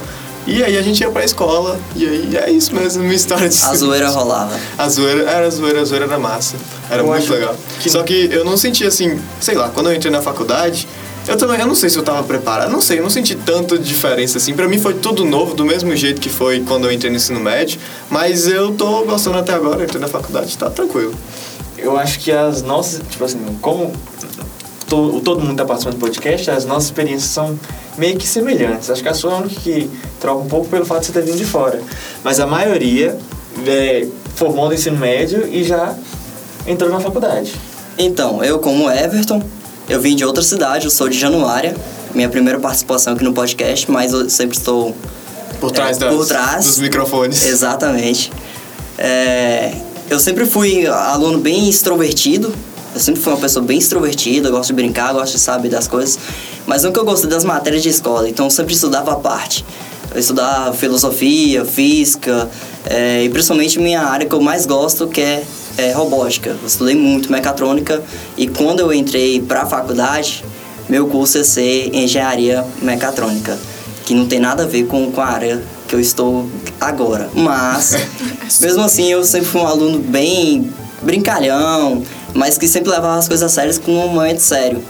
E 0.47 0.65
aí 0.65 0.77
a 0.79 0.83
gente 0.83 1.00
ia 1.03 1.11
pra 1.11 1.23
escola, 1.23 1.79
e 1.95 2.07
aí 2.09 2.37
é 2.37 2.50
isso 2.50 2.75
mesmo, 2.75 3.03
minha 3.03 3.15
história 3.15 3.47
de 3.49 3.62
A 3.62 3.75
zoeira 3.77 4.09
rolava. 4.09 4.59
A 4.79 4.89
zoeira, 4.89 5.31
era 5.31 5.47
a 5.47 5.50
zoeira, 5.50 5.83
a 5.83 5.85
zoeira 5.85 6.07
era 6.07 6.19
massa. 6.19 6.57
Era 6.91 7.03
Eu 7.03 7.07
muito 7.07 7.31
legal. 7.31 7.55
Só 7.87 8.03
que 8.03 8.29
eu 8.33 8.43
não 8.45 8.57
senti 8.57 8.85
assim, 8.85 9.21
sei 9.39 9.55
lá, 9.55 9.69
quando 9.69 9.91
eu 9.91 9.95
entrei 9.95 10.11
na 10.11 10.23
faculdade, 10.23 10.89
eu 11.29 11.37
também, 11.37 11.61
eu 11.61 11.67
não 11.67 11.75
sei 11.75 11.89
se 11.91 11.97
eu 11.97 12.03
tava 12.03 12.23
preparado, 12.23 12.71
não 12.71 12.81
sei, 12.81 12.99
eu 12.99 13.03
não 13.03 13.11
senti 13.11 13.35
tanta 13.35 13.79
diferença 13.79 14.39
assim. 14.39 14.55
Pra 14.55 14.69
mim 14.69 14.79
foi 14.79 14.95
tudo 14.95 15.25
novo, 15.25 15.55
do 15.55 15.65
mesmo 15.65 15.95
jeito 15.95 16.21
que 16.21 16.29
foi 16.29 16.61
quando 16.61 16.87
eu 16.87 16.93
entrei 16.93 17.11
no 17.11 17.17
ensino 17.17 17.41
médio, 17.41 17.79
mas 18.09 18.47
eu 18.47 18.75
tô 18.75 19.05
gostando 19.05 19.39
até 19.39 19.53
agora, 19.53 19.85
entrei 19.85 20.00
na 20.00 20.09
faculdade, 20.09 20.57
tá 20.57 20.71
tranquilo. 20.71 21.15
Eu 21.79 21.97
acho 21.97 22.19
que 22.19 22.33
as 22.33 22.62
nossas, 22.62 23.00
tipo 23.09 23.25
assim, 23.25 23.39
como 23.61 23.93
to, 24.89 25.21
todo 25.25 25.41
mundo 25.41 25.57
tá 25.57 25.65
participando 25.65 25.95
do 25.95 26.00
podcast, 26.00 26.50
as 26.50 26.65
nossas 26.65 26.85
experiências 26.87 27.31
são 27.31 27.59
meio 27.97 28.17
que 28.17 28.27
semelhantes. 28.27 28.91
Acho 28.91 29.03
que 29.03 29.09
a 29.09 29.15
sua 29.15 29.31
é 29.31 29.35
a 29.35 29.39
única 29.39 29.61
que 29.61 29.91
troca 30.21 30.43
um 30.43 30.49
pouco 30.49 30.69
pelo 30.69 30.85
fato 30.85 31.00
de 31.00 31.07
você 31.07 31.12
ter 31.12 31.23
vindo 31.23 31.37
de 31.37 31.45
fora. 31.45 31.81
Mas 32.25 32.41
a 32.41 32.47
maioria 32.47 33.17
é, 33.67 34.07
formou 34.35 34.67
no 34.67 34.75
ensino 34.75 34.97
médio 34.97 35.47
e 35.47 35.62
já 35.62 35.95
entrou 36.67 36.91
na 36.91 37.00
faculdade. 37.00 37.55
Então, 37.97 38.43
eu 38.43 38.59
como 38.59 38.91
Everton, 38.91 39.43
eu 39.90 40.00
vim 40.00 40.16
de 40.16 40.25
outra 40.25 40.42
cidade, 40.42 40.87
eu 40.87 40.90
sou 40.90 41.09
de 41.09 41.18
Januária. 41.18 41.75
Minha 42.14 42.28
primeira 42.28 42.59
participação 42.59 43.12
aqui 43.12 43.23
no 43.25 43.32
podcast, 43.32 43.90
mas 43.90 44.12
eu 44.12 44.28
sempre 44.30 44.56
estou 44.56 44.97
Por 45.61 45.70
trás, 45.70 45.97
É, 45.97 46.00
das, 46.00 46.14
por 46.14 46.26
trás. 46.26 46.64
dos 46.64 46.78
microfones. 46.78 47.44
Exatamente. 47.44 48.32
É, 48.97 49.73
eu 50.09 50.18
sempre 50.18 50.47
fui 50.47 50.87
aluno 50.87 51.38
bem 51.38 51.68
extrovertido. 51.68 52.52
Eu 52.94 53.00
sempre 53.00 53.20
fui 53.20 53.32
uma 53.32 53.38
pessoa 53.38 53.64
bem 53.64 53.78
extrovertida, 53.78 54.50
gosto 54.50 54.68
de 54.68 54.73
brincar, 54.75 55.12
gosto 55.12 55.35
de 55.35 55.38
saber 55.40 55.68
das 55.68 55.87
coisas. 55.87 56.18
Mas 56.66 56.82
nunca 56.82 56.99
eu 57.00 57.04
gostei 57.04 57.30
das 57.30 57.44
matérias 57.44 57.82
de 57.82 57.88
escola, 57.88 58.28
então 58.28 58.47
eu 58.47 58.50
sempre 58.50 58.75
estudava 58.75 59.12
à 59.12 59.16
parte. 59.16 59.64
Eu 60.12 60.18
estudava 60.18 60.73
filosofia, 60.73 61.64
física, 61.64 62.49
é, 62.87 63.23
e 63.25 63.28
principalmente 63.28 63.78
minha 63.78 64.00
área 64.02 64.26
que 64.26 64.35
eu 64.35 64.40
mais 64.40 64.66
gosto, 64.66 65.06
que 65.06 65.20
é, 65.20 65.44
é 65.77 65.93
robótica. 65.93 66.50
Eu 66.61 66.67
estudei 66.67 66.95
muito 66.95 67.31
mecatrônica 67.31 68.03
e 68.37 68.47
quando 68.49 68.81
eu 68.81 68.93
entrei 68.93 69.41
para 69.41 69.62
a 69.62 69.67
faculdade, 69.67 70.45
meu 70.89 71.07
curso 71.07 71.39
ia 71.39 71.45
ser 71.45 71.95
engenharia 71.95 72.65
mecatrônica, 72.83 73.59
que 74.05 74.15
não 74.15 74.27
tem 74.27 74.39
nada 74.41 74.65
a 74.65 74.67
ver 74.67 74.87
com, 74.87 75.11
com 75.11 75.21
a 75.21 75.27
área 75.27 75.62
que 75.87 75.95
eu 75.95 76.00
estou 76.00 76.49
agora. 76.81 77.29
Mas, 77.35 77.97
mesmo 78.61 78.83
assim, 78.83 79.11
eu 79.11 79.25
sempre 79.25 79.47
fui 79.49 79.61
um 79.61 79.67
aluno 79.67 79.99
bem 79.99 80.71
brincalhão, 81.03 82.03
mas 82.35 82.57
que 82.59 82.67
sempre 82.69 82.91
levava 82.91 83.19
as 83.19 83.29
coisas 83.29 83.50
sérias 83.53 83.79
com 83.79 83.93
um 83.93 84.09
momento 84.09 84.41
sério. 84.41 84.83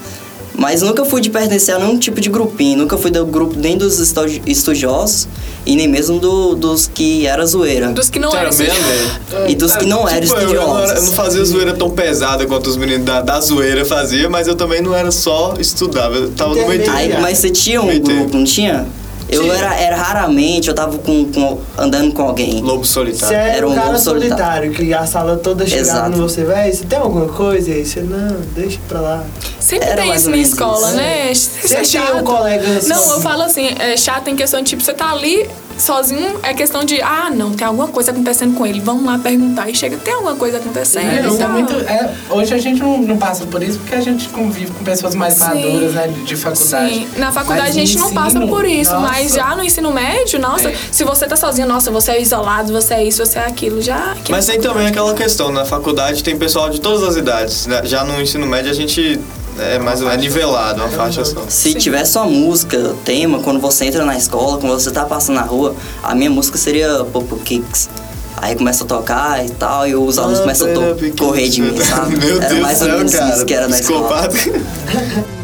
Mas 0.53 0.81
nunca 0.81 1.05
fui 1.05 1.21
de 1.21 1.29
pertencer 1.29 1.73
a 1.75 1.79
nenhum 1.79 1.97
tipo 1.97 2.19
de 2.19 2.29
grupinho, 2.29 2.77
nunca 2.79 2.97
fui 2.97 3.09
do 3.09 3.25
grupo 3.25 3.55
nem 3.57 3.77
dos 3.77 3.99
estu- 3.99 4.41
estudiosos 4.45 5.27
e 5.65 5.75
nem 5.75 5.87
mesmo 5.87 6.19
do- 6.19 6.55
dos 6.55 6.87
que 6.91 7.25
era 7.27 7.45
zoeira. 7.45 7.89
Dos 7.89 8.09
que 8.09 8.17
não 8.19 8.31
mesmo, 8.31 8.49
estudiosos. 8.49 8.83
velho? 9.31 9.49
E 9.49 9.55
dos 9.55 9.75
que 9.75 9.85
não 9.85 10.07
eram 10.09 10.21
Tipo, 10.27 10.39
eu, 10.39 10.53
eu, 10.53 10.53
não 10.67 10.77
era- 10.77 10.83
estudiosos. 10.85 10.97
eu 10.97 11.05
não 11.05 11.11
fazia 11.13 11.45
zoeira 11.45 11.73
tão 11.73 11.89
pesada 11.89 12.45
quanto 12.45 12.67
os 12.67 12.77
meninos 12.77 13.05
da, 13.05 13.21
da 13.21 13.39
zoeira 13.39 13.85
faziam, 13.85 14.29
mas 14.29 14.47
eu 14.47 14.55
também 14.55 14.81
não 14.81 14.95
era 14.95 15.11
só 15.11 15.53
estudava, 15.59 16.15
eu 16.15 16.31
tava 16.31 16.55
no 16.55 16.67
meio 16.67 16.89
Aí, 16.91 17.15
mas 17.21 17.37
você 17.37 17.49
tinha 17.49 17.81
um 17.81 17.99
grupo, 17.99 18.37
não 18.37 18.43
tinha? 18.43 18.87
Eu 19.31 19.51
era, 19.53 19.73
era 19.75 19.95
raramente, 19.95 20.67
eu 20.67 20.73
tava 20.75 20.97
com, 20.97 21.25
com- 21.31 21.59
andando 21.77 22.11
com 22.13 22.23
alguém. 22.23 22.61
Lobo 22.61 22.83
Você 22.85 22.93
solitário. 22.93 23.37
era, 23.37 23.57
Era 23.57 23.67
um 23.67 23.71
um 23.71 23.75
cara 23.75 23.87
lobo 23.87 23.99
solitário. 23.99 24.35
solitário, 24.37 24.71
que 24.73 24.93
a 24.93 25.05
sala 25.05 25.37
toda 25.37 25.65
chegava 25.65 26.09
em 26.09 26.19
você, 26.19 26.43
velho, 26.43 26.73
você 26.75 26.83
tem 26.85 26.99
alguma 26.99 27.27
coisa? 27.27 27.69
E 27.69 27.73
aí 27.73 27.85
você, 27.85 28.01
não, 28.01 28.41
deixa 28.53 28.77
pra 28.87 28.99
lá. 28.99 29.23
Sempre 29.59 29.87
Era 29.89 30.01
tem 30.01 30.13
isso 30.13 30.29
na 30.29 30.37
escola, 30.37 30.87
isso. 30.87 30.95
né? 30.97 31.33
Você 31.33 31.75
é 31.75 31.81
tinha 31.83 32.03
um 32.03 32.07
chato. 32.07 32.23
colega 32.23 32.67
Não, 32.67 32.81
sozinho. 32.81 33.11
eu 33.15 33.21
falo 33.21 33.41
assim, 33.43 33.69
é 33.79 33.95
chato 33.95 34.27
em 34.27 34.35
questão 34.35 34.61
de 34.61 34.69
tipo, 34.69 34.83
você 34.83 34.93
tá 34.93 35.11
ali 35.11 35.49
sozinho, 35.81 36.39
é 36.43 36.53
questão 36.53 36.83
de, 36.83 37.01
ah, 37.01 37.29
não, 37.33 37.51
tem 37.51 37.65
alguma 37.67 37.87
coisa 37.87 38.11
acontecendo 38.11 38.55
com 38.55 38.65
ele, 38.65 38.79
vamos 38.79 39.03
lá 39.05 39.17
perguntar. 39.19 39.69
E 39.69 39.75
chega, 39.75 39.97
tem 39.97 40.13
alguma 40.13 40.35
coisa 40.35 40.57
acontecendo. 40.57 41.41
É, 41.41 41.47
muito, 41.47 41.73
é, 41.73 42.13
hoje 42.29 42.53
a 42.53 42.57
gente 42.57 42.79
não, 42.81 42.99
não 43.01 43.17
passa 43.17 43.45
por 43.45 43.61
isso 43.63 43.79
porque 43.79 43.95
a 43.95 44.01
gente 44.01 44.29
convive 44.29 44.71
com 44.71 44.83
pessoas 44.83 45.15
mais 45.15 45.33
Sim. 45.35 45.45
maduras, 45.45 45.93
né, 45.93 46.07
de, 46.07 46.23
de 46.23 46.35
faculdade. 46.35 46.93
Sim, 46.93 47.07
na 47.17 47.31
faculdade 47.31 47.61
Mas 47.67 47.69
a 47.75 47.79
gente 47.79 47.97
no 47.97 48.05
não 48.05 48.13
passa 48.13 48.37
ensino, 48.37 48.47
por 48.47 48.65
isso, 48.65 48.93
nossa. 48.93 49.07
mas 49.07 49.33
já 49.33 49.55
no 49.55 49.63
ensino 49.63 49.91
médio, 49.91 50.39
nossa, 50.39 50.69
É. 50.69 50.75
se 50.91 51.03
você 51.03 51.25
tá 51.27 51.35
sozinho, 51.35 51.67
nossa, 51.67 51.89
você 51.91 52.11
é 52.11 52.21
isolado, 52.21 52.71
você 52.71 52.93
é 52.95 53.03
isso, 53.03 53.25
você 53.25 53.39
é 53.39 53.45
aquilo, 53.45 53.81
já. 53.81 54.15
que 54.23 54.31
Mas 54.31 54.45
tem 54.45 54.59
também 54.59 54.87
aquela 54.87 55.13
questão, 55.13 55.51
na 55.51 55.65
faculdade 55.65 56.23
tem 56.23 56.37
pessoal 56.37 56.69
de 56.69 56.79
todas 56.79 57.03
as 57.03 57.15
idades. 57.15 57.65
né? 57.67 57.81
Já 57.83 58.03
no 58.03 58.21
ensino 58.21 58.45
médio 58.45 58.69
a 58.71 58.73
gente 58.73 59.19
é 59.59 59.77
mais 59.79 60.01
é 60.01 60.17
nivelado, 60.17 60.81
uma 60.81 60.89
faixa 60.89 61.23
só. 61.25 61.43
Se 61.47 61.73
tivesse 61.73 62.17
uma 62.17 62.25
música, 62.27 62.95
tema, 63.05 63.39
quando 63.39 63.59
você 63.59 63.85
entra 63.85 64.03
na 64.05 64.17
escola, 64.17 64.57
quando 64.57 64.73
você 64.73 64.91
tá 64.91 65.05
passando 65.05 65.35
na 65.35 65.41
rua, 65.43 65.75
a 66.03 66.15
minha 66.15 66.29
música 66.29 66.57
seria 66.57 67.03
Popo 67.05 67.37
Kicks. 67.37 67.89
Aí 68.37 68.55
começa 68.55 68.83
a 68.83 68.87
tocar 68.87 69.45
e 69.45 69.49
tal, 69.51 69.87
e 69.87 69.93
os 69.95 70.17
alunos 70.17 70.39
Ah, 70.39 70.41
começam 70.41 70.67
a 70.71 70.73
to- 70.73 70.95
correr 71.19 71.47
de 71.47 71.61
mim, 71.61 71.75
sabe? 71.83 72.17
Meu 72.25 72.37
Era 72.41 72.47
Deus 72.49 72.61
mais 72.61 72.79
do 72.79 72.85
ou 72.85 72.89
céu, 72.89 72.97
menos 72.97 73.13
cara. 73.15 73.35
isso 73.35 73.45
que 73.45 73.53
era 73.53 73.67
na 73.67 73.79
escola. 73.79 74.29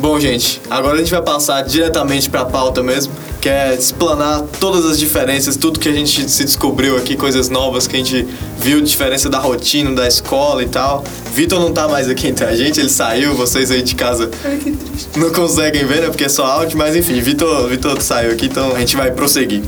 Bom, 0.00 0.18
gente, 0.18 0.60
agora 0.70 0.94
a 0.94 0.98
gente 0.98 1.10
vai 1.10 1.22
passar 1.22 1.62
diretamente 1.62 2.30
pra 2.30 2.44
pauta 2.44 2.82
mesmo, 2.82 3.12
que 3.40 3.48
é 3.48 3.74
explanar 3.74 4.42
todas 4.58 4.84
as 4.84 4.98
diferenças, 4.98 5.56
tudo 5.56 5.78
que 5.78 5.88
a 5.88 5.92
gente 5.92 6.28
se 6.28 6.44
descobriu 6.44 6.96
aqui, 6.96 7.16
coisas 7.16 7.48
novas 7.48 7.86
que 7.86 7.96
a 7.96 7.98
gente 7.98 8.26
viu, 8.58 8.80
diferença 8.80 9.28
da 9.28 9.38
rotina, 9.38 9.92
da 9.92 10.08
escola 10.08 10.62
e 10.62 10.68
tal. 10.68 11.04
Vitor 11.32 11.60
não 11.60 11.72
tá 11.72 11.86
mais 11.86 12.08
aqui 12.08 12.26
entre 12.26 12.44
a 12.44 12.56
gente, 12.56 12.80
ele 12.80 12.88
saiu, 12.88 13.34
vocês 13.34 13.70
aí 13.70 13.82
de 13.82 13.94
casa 13.94 14.30
não 15.16 15.30
conseguem 15.30 15.84
ver, 15.84 16.00
né? 16.00 16.08
Porque 16.08 16.24
é 16.24 16.28
só 16.28 16.44
áudio, 16.44 16.76
mas 16.76 16.96
enfim, 16.96 17.20
Vitor, 17.20 17.68
Vitor 17.68 18.00
saiu 18.00 18.32
aqui, 18.32 18.46
então 18.46 18.74
a 18.74 18.80
gente 18.80 18.96
vai 18.96 19.10
prosseguir. 19.12 19.62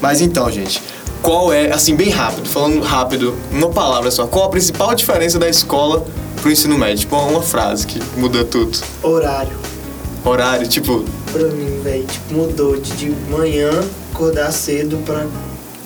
Mas 0.00 0.20
então, 0.20 0.50
gente, 0.50 0.80
qual 1.20 1.52
é, 1.52 1.72
assim, 1.72 1.96
bem 1.96 2.10
rápido, 2.10 2.48
falando 2.48 2.80
rápido, 2.80 3.34
uma 3.50 3.68
palavra 3.68 4.10
só, 4.10 4.26
qual 4.26 4.46
a 4.46 4.48
principal 4.48 4.94
diferença 4.94 5.38
da 5.38 5.48
escola 5.48 6.06
pro 6.40 6.50
ensino 6.50 6.78
médio? 6.78 6.98
Tipo, 6.98 7.16
uma 7.16 7.42
frase 7.42 7.86
que 7.86 8.00
muda 8.16 8.44
tudo. 8.44 8.78
Horário. 9.02 9.77
Horário, 10.24 10.66
tipo, 10.68 11.04
Pra 11.32 11.44
mim, 11.48 11.80
velho, 11.82 12.04
tipo, 12.04 12.34
mudou 12.34 12.76
de, 12.76 12.90
de 12.92 13.10
manhã 13.30 13.70
acordar 14.14 14.50
cedo 14.52 14.98
pra 15.04 15.26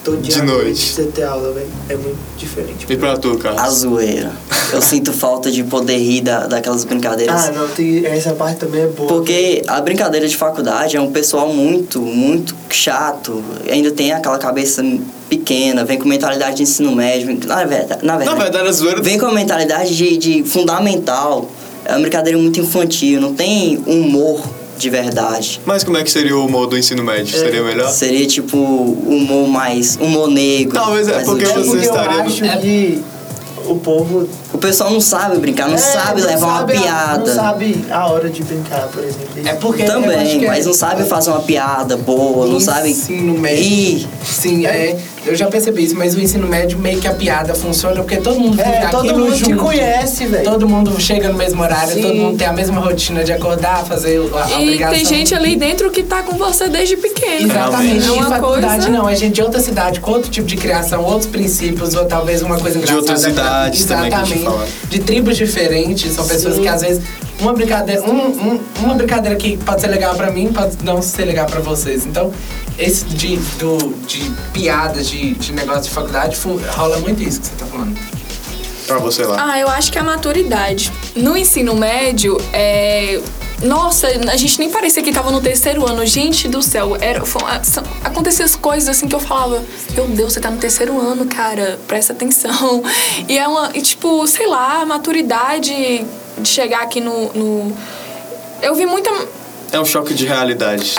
todo 0.04 0.20
dia 0.20 0.34
De 0.36 0.42
noite. 0.42 0.80
você 0.92 1.04
ter 1.04 1.24
aula, 1.24 1.52
velho. 1.52 1.66
É 1.88 1.94
muito 1.96 2.16
diferente. 2.38 2.86
e 2.88 2.96
pra 2.96 3.16
tu, 3.16 3.36
cara? 3.38 3.60
A 3.62 3.70
zoeira. 3.70 4.32
Eu 4.72 4.80
sinto 4.80 5.12
falta 5.12 5.50
de 5.50 5.62
poder 5.64 5.98
rir 5.98 6.22
da, 6.22 6.46
daquelas 6.46 6.84
brincadeiras. 6.84 7.48
Ah, 7.48 7.52
não, 7.52 7.68
tem, 7.68 8.06
essa 8.06 8.32
parte 8.32 8.58
também 8.58 8.82
é 8.82 8.86
boa. 8.86 9.06
Porque 9.06 9.62
a 9.66 9.80
brincadeira 9.82 10.26
de 10.26 10.36
faculdade 10.36 10.96
é 10.96 11.00
um 11.00 11.12
pessoal 11.12 11.52
muito, 11.52 12.00
muito 12.00 12.56
chato. 12.70 13.42
Ainda 13.70 13.90
tem 13.90 14.12
aquela 14.12 14.38
cabeça 14.38 14.82
pequena, 15.28 15.84
vem 15.84 15.98
com 15.98 16.08
mentalidade 16.08 16.56
de 16.56 16.62
ensino 16.62 16.94
médio. 16.94 17.38
Na 17.46 17.64
verdade, 17.64 18.04
na 18.04 18.12
Na 18.14 18.18
verdade, 18.18 18.42
verdade, 18.42 18.68
a 18.68 18.72
zoeira... 18.72 19.02
vem 19.02 19.18
com 19.18 19.26
a 19.26 19.32
mentalidade 19.32 19.94
de, 19.94 20.16
de 20.16 20.44
fundamental. 20.44 21.50
É 21.84 21.92
uma 21.92 22.00
brincadeira 22.00 22.38
muito 22.38 22.60
infantil, 22.60 23.20
não 23.20 23.34
tem 23.34 23.76
humor 23.86 24.42
de 24.78 24.88
verdade. 24.90 25.60
Mas 25.66 25.84
como 25.84 25.96
é 25.96 26.02
que 26.02 26.10
seria 26.10 26.36
o 26.36 26.46
humor 26.46 26.66
do 26.66 26.76
ensino 26.78 27.02
médio? 27.04 27.36
Seria 27.38 27.62
melhor? 27.62 27.88
Seria 27.90 28.26
tipo 28.26 28.56
humor 28.58 29.48
mais. 29.48 29.96
humor 30.00 30.28
negro. 30.28 30.74
Talvez 30.74 31.08
é 31.08 31.22
porque 31.24 31.44
É 31.44 31.48
você 31.48 31.76
eu 31.76 31.80
estaria- 31.80 32.22
acho 32.22 32.42
que 32.60 33.00
o 33.66 33.76
povo 33.76 34.28
O 34.52 34.58
pessoal 34.58 34.90
não 34.90 35.00
sabe 35.00 35.38
brincar, 35.38 35.66
não 35.66 35.74
É, 35.74 35.78
sabe 35.78 36.20
não 36.20 36.28
levar 36.28 36.58
sabe 36.58 36.72
uma 36.74 36.80
a- 36.80 36.82
piada. 36.84 37.18
Não 37.18 37.34
sabe 37.34 37.84
a 37.90 38.06
hora 38.06 38.28
de 38.28 38.42
brincar, 38.42 38.82
por 38.88 39.02
exemplo. 39.02 39.28
É 39.44 39.54
porque 39.54 39.84
Também, 39.84 40.44
é- 40.44 40.46
mas 40.48 40.66
não 40.66 40.74
sabe 40.74 41.04
fazer 41.04 41.30
uma 41.30 41.40
piada 41.40 41.96
boa, 41.96 42.46
não 42.46 42.60
sabe 42.60 42.90
ensino 42.90 43.32
médio. 43.38 43.62
rir. 43.64 44.08
Sim, 44.24 44.66
é. 44.66 44.96
Eu 45.24 45.36
já 45.36 45.46
percebi 45.46 45.84
isso, 45.84 45.94
mas 45.96 46.16
o 46.16 46.20
ensino 46.20 46.48
médio 46.48 46.76
meio 46.78 46.98
que 47.00 47.06
a 47.06 47.14
piada 47.14 47.54
funciona 47.54 47.94
porque 48.02 48.16
todo 48.16 48.40
mundo 48.40 48.60
É, 48.60 48.88
todo 48.88 49.04
aquilo 49.08 49.20
mundo 49.26 49.36
te 49.36 49.44
junto. 49.50 49.56
conhece, 49.62 50.26
velho. 50.26 50.42
Todo 50.42 50.68
mundo 50.68 51.00
chega 51.00 51.28
no 51.28 51.38
mesmo 51.38 51.62
horário, 51.62 51.94
Sim. 51.94 52.02
todo 52.02 52.14
mundo 52.14 52.36
tem 52.38 52.46
a 52.48 52.52
mesma 52.52 52.80
rotina 52.80 53.22
de 53.22 53.32
acordar, 53.32 53.84
fazer 53.84 54.18
a, 54.34 54.44
a 54.44 54.50
E 54.50 54.64
obrigação. 54.64 54.94
tem 54.96 55.04
gente 55.04 55.32
ali 55.32 55.54
dentro 55.54 55.90
que 55.92 56.02
tá 56.02 56.22
com 56.24 56.36
você 56.36 56.68
desde 56.68 56.96
pequeno. 56.96 57.46
Exatamente. 57.52 58.02
É 58.04 58.08
E 58.08 58.10
uma 58.10 58.26
faculdade 58.30 58.86
coisa. 58.86 58.88
não, 58.90 59.08
é 59.08 59.14
gente 59.14 59.34
de 59.34 59.42
outra 59.42 59.60
cidade, 59.60 60.00
com 60.00 60.10
outro 60.10 60.28
tipo 60.28 60.46
de 60.46 60.56
criação, 60.56 61.04
outros 61.04 61.26
princípios, 61.30 61.94
ou 61.94 62.04
talvez 62.04 62.42
uma 62.42 62.58
coisa 62.58 62.76
engraçada. 62.78 62.98
outras 63.00 63.20
cidades 63.20 63.84
também 63.84 64.10
que 64.10 64.14
a 64.16 64.18
gente 64.24 64.38
Exatamente. 64.38 64.41
De 64.88 64.98
tribos 65.00 65.36
diferentes, 65.36 66.12
são 66.12 66.26
pessoas 66.26 66.56
Sim. 66.56 66.62
que 66.62 66.68
às 66.68 66.80
vezes 66.82 67.02
uma 67.40 67.52
brincadeira, 67.52 68.02
um- 68.02 68.26
um- 68.54 68.60
uma 68.80 68.94
brincadeira 68.94 69.36
que 69.36 69.56
pode 69.56 69.80
ser 69.80 69.88
legal 69.88 70.14
pra 70.14 70.30
mim, 70.30 70.52
pode 70.52 70.76
não 70.84 71.00
ser 71.02 71.24
legal 71.24 71.46
pra 71.46 71.60
vocês. 71.60 72.06
Então, 72.06 72.32
esse 72.78 73.04
de, 73.06 73.36
do, 73.58 73.94
de 74.06 74.30
piadas, 74.52 75.08
de, 75.08 75.34
de 75.34 75.52
negócio 75.52 75.84
de 75.84 75.90
faculdade, 75.90 76.36
rola 76.76 76.98
muito 76.98 77.22
isso 77.22 77.40
que 77.40 77.46
você 77.48 77.52
tá 77.58 77.66
falando. 77.66 77.96
Pra 78.86 78.98
você 78.98 79.22
lá. 79.24 79.52
Ah, 79.52 79.58
eu 79.60 79.68
acho 79.68 79.90
que 79.92 79.98
é 79.98 80.00
a 80.00 80.04
maturidade. 80.04 80.92
No 81.16 81.36
ensino 81.36 81.74
médio, 81.74 82.36
é. 82.52 83.20
Nossa, 83.62 84.08
a 84.08 84.36
gente 84.36 84.58
nem 84.58 84.68
parecia 84.70 85.02
que 85.02 85.12
tava 85.12 85.30
no 85.30 85.40
terceiro 85.40 85.86
ano. 85.88 86.04
Gente 86.04 86.48
do 86.48 86.60
céu, 86.62 86.96
era, 87.00 87.24
foi, 87.24 87.42
aconteciam 88.02 88.44
as 88.44 88.56
coisas 88.56 88.88
assim 88.88 89.06
que 89.06 89.14
eu 89.14 89.20
falava: 89.20 89.62
Meu 89.94 90.06
Deus, 90.08 90.32
você 90.32 90.40
tá 90.40 90.50
no 90.50 90.58
terceiro 90.58 90.98
ano, 91.00 91.26
cara, 91.26 91.78
presta 91.86 92.12
atenção. 92.12 92.82
E 93.28 93.38
é 93.38 93.46
uma, 93.46 93.70
e, 93.74 93.80
tipo, 93.82 94.26
sei 94.26 94.46
lá, 94.46 94.82
a 94.82 94.86
maturidade 94.86 96.04
de 96.38 96.48
chegar 96.48 96.82
aqui 96.82 97.00
no. 97.00 97.32
no- 97.32 97.76
Eu 98.60 98.74
vi 98.74 98.84
muita. 98.86 99.10
É 99.70 99.78
um 99.80 99.84
choque 99.84 100.12
de 100.12 100.26
realidade. 100.26 100.94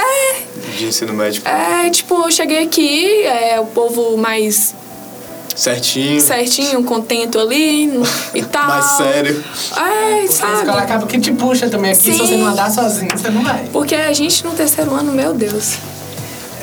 De 0.77 0.86
ensino 0.86 1.13
médio. 1.13 1.43
É, 1.46 1.89
tipo, 1.89 2.15
eu 2.25 2.32
cheguei 2.32 2.63
aqui, 2.63 3.22
é, 3.24 3.60
o 3.60 3.65
povo 3.67 4.17
mais 4.17 4.74
Certinho. 5.56 6.20
certinho, 6.22 6.84
contento 6.84 7.40
ali 7.40 7.86
e 8.34 8.42
tal. 8.44 8.68
Mais 8.68 8.86
sério. 8.98 9.44
É, 9.78 9.80
A 9.82 10.24
escola 10.24 10.58
sabe? 10.66 10.70
acaba 10.80 11.06
que 11.08 11.20
te 11.20 11.32
puxa 11.32 11.70
também 11.70 11.92
aqui, 11.92 12.02
se 12.04 12.12
Sim. 12.14 12.18
você 12.18 12.38
não 12.38 12.48
andar 12.48 12.72
sozinho, 12.72 13.10
você 13.16 13.30
não 13.30 13.44
vai. 13.44 13.66
Porque 13.72 13.94
a 13.96 14.12
gente 14.14 14.44
no 14.46 14.52
terceiro 14.52 14.94
ano, 14.94 15.12
meu 15.12 15.34
Deus. 15.34 15.76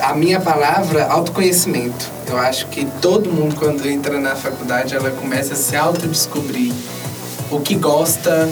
A 0.01 0.15
minha 0.15 0.41
palavra, 0.41 1.07
autoconhecimento. 1.07 2.07
Eu 2.27 2.39
acho 2.39 2.67
que 2.69 2.87
todo 3.03 3.31
mundo, 3.31 3.55
quando 3.57 3.87
entra 3.89 4.19
na 4.19 4.35
faculdade, 4.35 4.95
ela 4.95 5.11
começa 5.11 5.53
a 5.55 5.57
se 5.57 5.77
autodescobrir 5.77 6.73
o 7.51 7.61
que 7.61 7.75
gosta, 7.75 8.49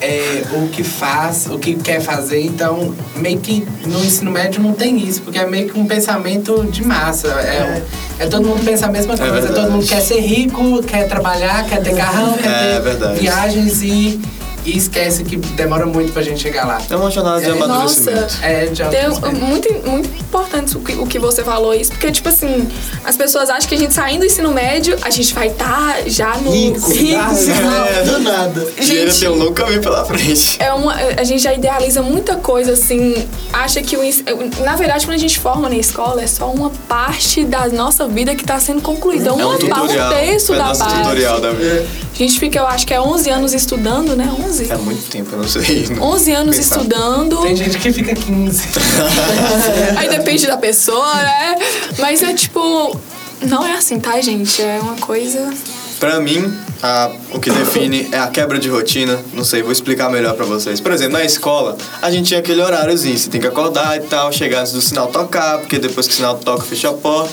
é, 0.00 0.42
o 0.52 0.68
que 0.68 0.82
faz, 0.82 1.46
o 1.50 1.58
que 1.58 1.74
quer 1.74 2.00
fazer. 2.00 2.40
Então, 2.42 2.94
meio 3.16 3.38
que 3.38 3.66
no 3.86 4.04
ensino 4.04 4.30
médio 4.30 4.62
não 4.62 4.72
tem 4.72 4.96
isso, 4.98 5.22
porque 5.22 5.38
é 5.38 5.46
meio 5.46 5.68
que 5.68 5.78
um 5.78 5.86
pensamento 5.86 6.64
de 6.70 6.84
massa. 6.84 7.28
É, 7.28 7.82
é 8.18 8.26
todo 8.26 8.46
mundo 8.46 8.64
pensa 8.64 8.86
a 8.86 8.90
mesma 8.90 9.16
coisa. 9.16 9.32
verdade. 9.32 9.54
todo 9.54 9.70
mundo 9.72 9.86
quer 9.86 10.00
ser 10.00 10.20
rico, 10.20 10.82
quer 10.82 11.08
trabalhar, 11.08 11.64
quer 11.66 11.82
ter 11.82 11.94
carrão, 11.96 12.34
quer 12.34 12.48
É 12.48 12.74
ter 12.74 12.82
verdade. 12.82 13.20
viagens 13.20 13.82
e 13.82 14.20
e 14.66 14.76
esquece 14.76 15.24
que 15.24 15.36
demora 15.36 15.86
muito 15.86 16.12
pra 16.12 16.22
gente 16.22 16.40
chegar 16.40 16.66
lá. 16.66 16.78
É 16.90 16.96
uma 16.96 17.10
jornada 17.10 17.40
de 17.40 17.46
É, 17.48 17.52
amadurecimento. 17.52 18.20
Nossa, 18.20 18.44
É, 18.46 18.66
de 18.66 18.82
Tem, 18.84 19.04
autoconhecimento. 19.06 19.46
muito, 19.46 19.88
muito 19.88 20.08
importante 20.20 20.76
o 20.76 20.80
que, 20.80 20.92
o 20.94 21.06
que 21.06 21.18
você 21.18 21.42
falou 21.44 21.72
isso, 21.74 21.90
porque, 21.92 22.10
tipo 22.10 22.28
assim, 22.28 22.68
as 23.04 23.16
pessoas 23.16 23.48
acham 23.48 23.68
que 23.68 23.74
a 23.74 23.78
gente 23.78 23.94
saindo 23.94 24.20
do 24.20 24.26
ensino 24.26 24.50
médio, 24.52 24.96
a 25.02 25.10
gente 25.10 25.32
vai 25.34 25.48
estar 25.48 26.02
já 26.06 26.36
no. 26.38 26.50
Rico, 26.50 26.90
Ricos. 26.90 27.48
ah, 27.48 28.02
do 28.04 28.18
nada. 28.20 28.66
Gente, 28.80 29.18
tem 29.20 29.28
um 29.28 29.34
longo 29.36 29.52
caminho 29.52 29.80
pela 29.80 30.04
frente. 30.04 30.56
é 30.60 30.72
uma, 30.72 30.94
a 30.94 31.24
gente 31.24 31.42
já 31.42 31.52
idealiza 31.54 32.02
muita 32.02 32.36
coisa, 32.36 32.72
assim, 32.72 33.26
acha 33.52 33.80
que 33.82 33.96
o 33.96 34.02
ens- 34.02 34.24
Na 34.64 34.74
verdade, 34.76 35.04
quando 35.06 35.14
a 35.16 35.18
gente 35.20 35.38
forma 35.38 35.68
na 35.68 35.76
escola, 35.76 36.22
é 36.22 36.26
só 36.26 36.50
uma 36.50 36.70
parte 36.88 37.44
da 37.44 37.68
nossa 37.68 38.06
vida 38.08 38.34
que 38.34 38.44
tá 38.44 38.58
sendo 38.58 38.80
concluída. 38.80 39.28
É 39.28 39.32
Uma, 39.32 39.54
um 39.54 39.58
tutorial. 39.58 40.10
um 40.10 40.14
terço 40.14 40.54
é 40.54 40.56
da 40.58 40.64
nosso 40.64 40.80
parte. 40.80 40.96
tutorial 41.02 41.40
da 41.40 41.50
vida. 41.52 41.86
A 42.14 42.18
gente 42.18 42.38
fica, 42.40 42.58
eu 42.58 42.66
acho 42.66 42.86
que 42.86 42.94
é 42.94 43.00
11 43.00 43.28
anos 43.30 43.52
estudando, 43.52 44.16
né? 44.16 44.32
11? 44.46 44.55
É 44.60 44.76
muito 44.76 45.08
tempo, 45.10 45.30
eu 45.32 45.38
não 45.38 45.48
sei. 45.48 45.86
11 46.00 46.32
anos 46.32 46.56
Pensar. 46.56 46.76
estudando. 46.76 47.42
Tem 47.42 47.56
gente 47.56 47.78
que 47.78 47.92
fica 47.92 48.14
15. 48.14 48.62
Aí 49.96 50.08
depende 50.08 50.46
da 50.46 50.56
pessoa, 50.56 51.14
né? 51.14 51.56
Mas 51.98 52.22
é 52.22 52.32
tipo. 52.34 52.98
Não 53.42 53.66
é 53.66 53.74
assim, 53.74 53.98
tá, 54.00 54.20
gente? 54.20 54.62
É 54.62 54.78
uma 54.80 54.96
coisa. 54.96 55.52
Pra 56.00 56.20
mim, 56.20 56.52
a- 56.82 57.10
o 57.32 57.38
que 57.40 57.50
define 57.50 58.08
é 58.12 58.18
a 58.18 58.26
quebra 58.28 58.58
de 58.58 58.68
rotina. 58.68 59.18
Não 59.32 59.44
sei, 59.44 59.62
vou 59.62 59.72
explicar 59.72 60.10
melhor 60.10 60.34
pra 60.34 60.44
vocês. 60.44 60.80
Por 60.80 60.92
exemplo, 60.92 61.14
na 61.14 61.24
escola, 61.24 61.76
a 62.02 62.10
gente 62.10 62.28
tinha 62.28 62.40
aquele 62.40 62.60
horáriozinho. 62.62 63.16
Você 63.16 63.28
tem 63.30 63.40
que 63.40 63.46
acordar 63.46 63.96
e 63.96 64.00
tal, 64.00 64.32
chegar 64.32 64.60
antes 64.60 64.72
do 64.72 64.80
sinal 64.80 65.06
tocar, 65.08 65.58
porque 65.58 65.78
depois 65.78 66.06
que 66.06 66.12
o 66.12 66.16
sinal 66.16 66.36
toca, 66.38 66.62
fecha 66.64 66.88
a 66.90 66.92
porta. 66.94 67.32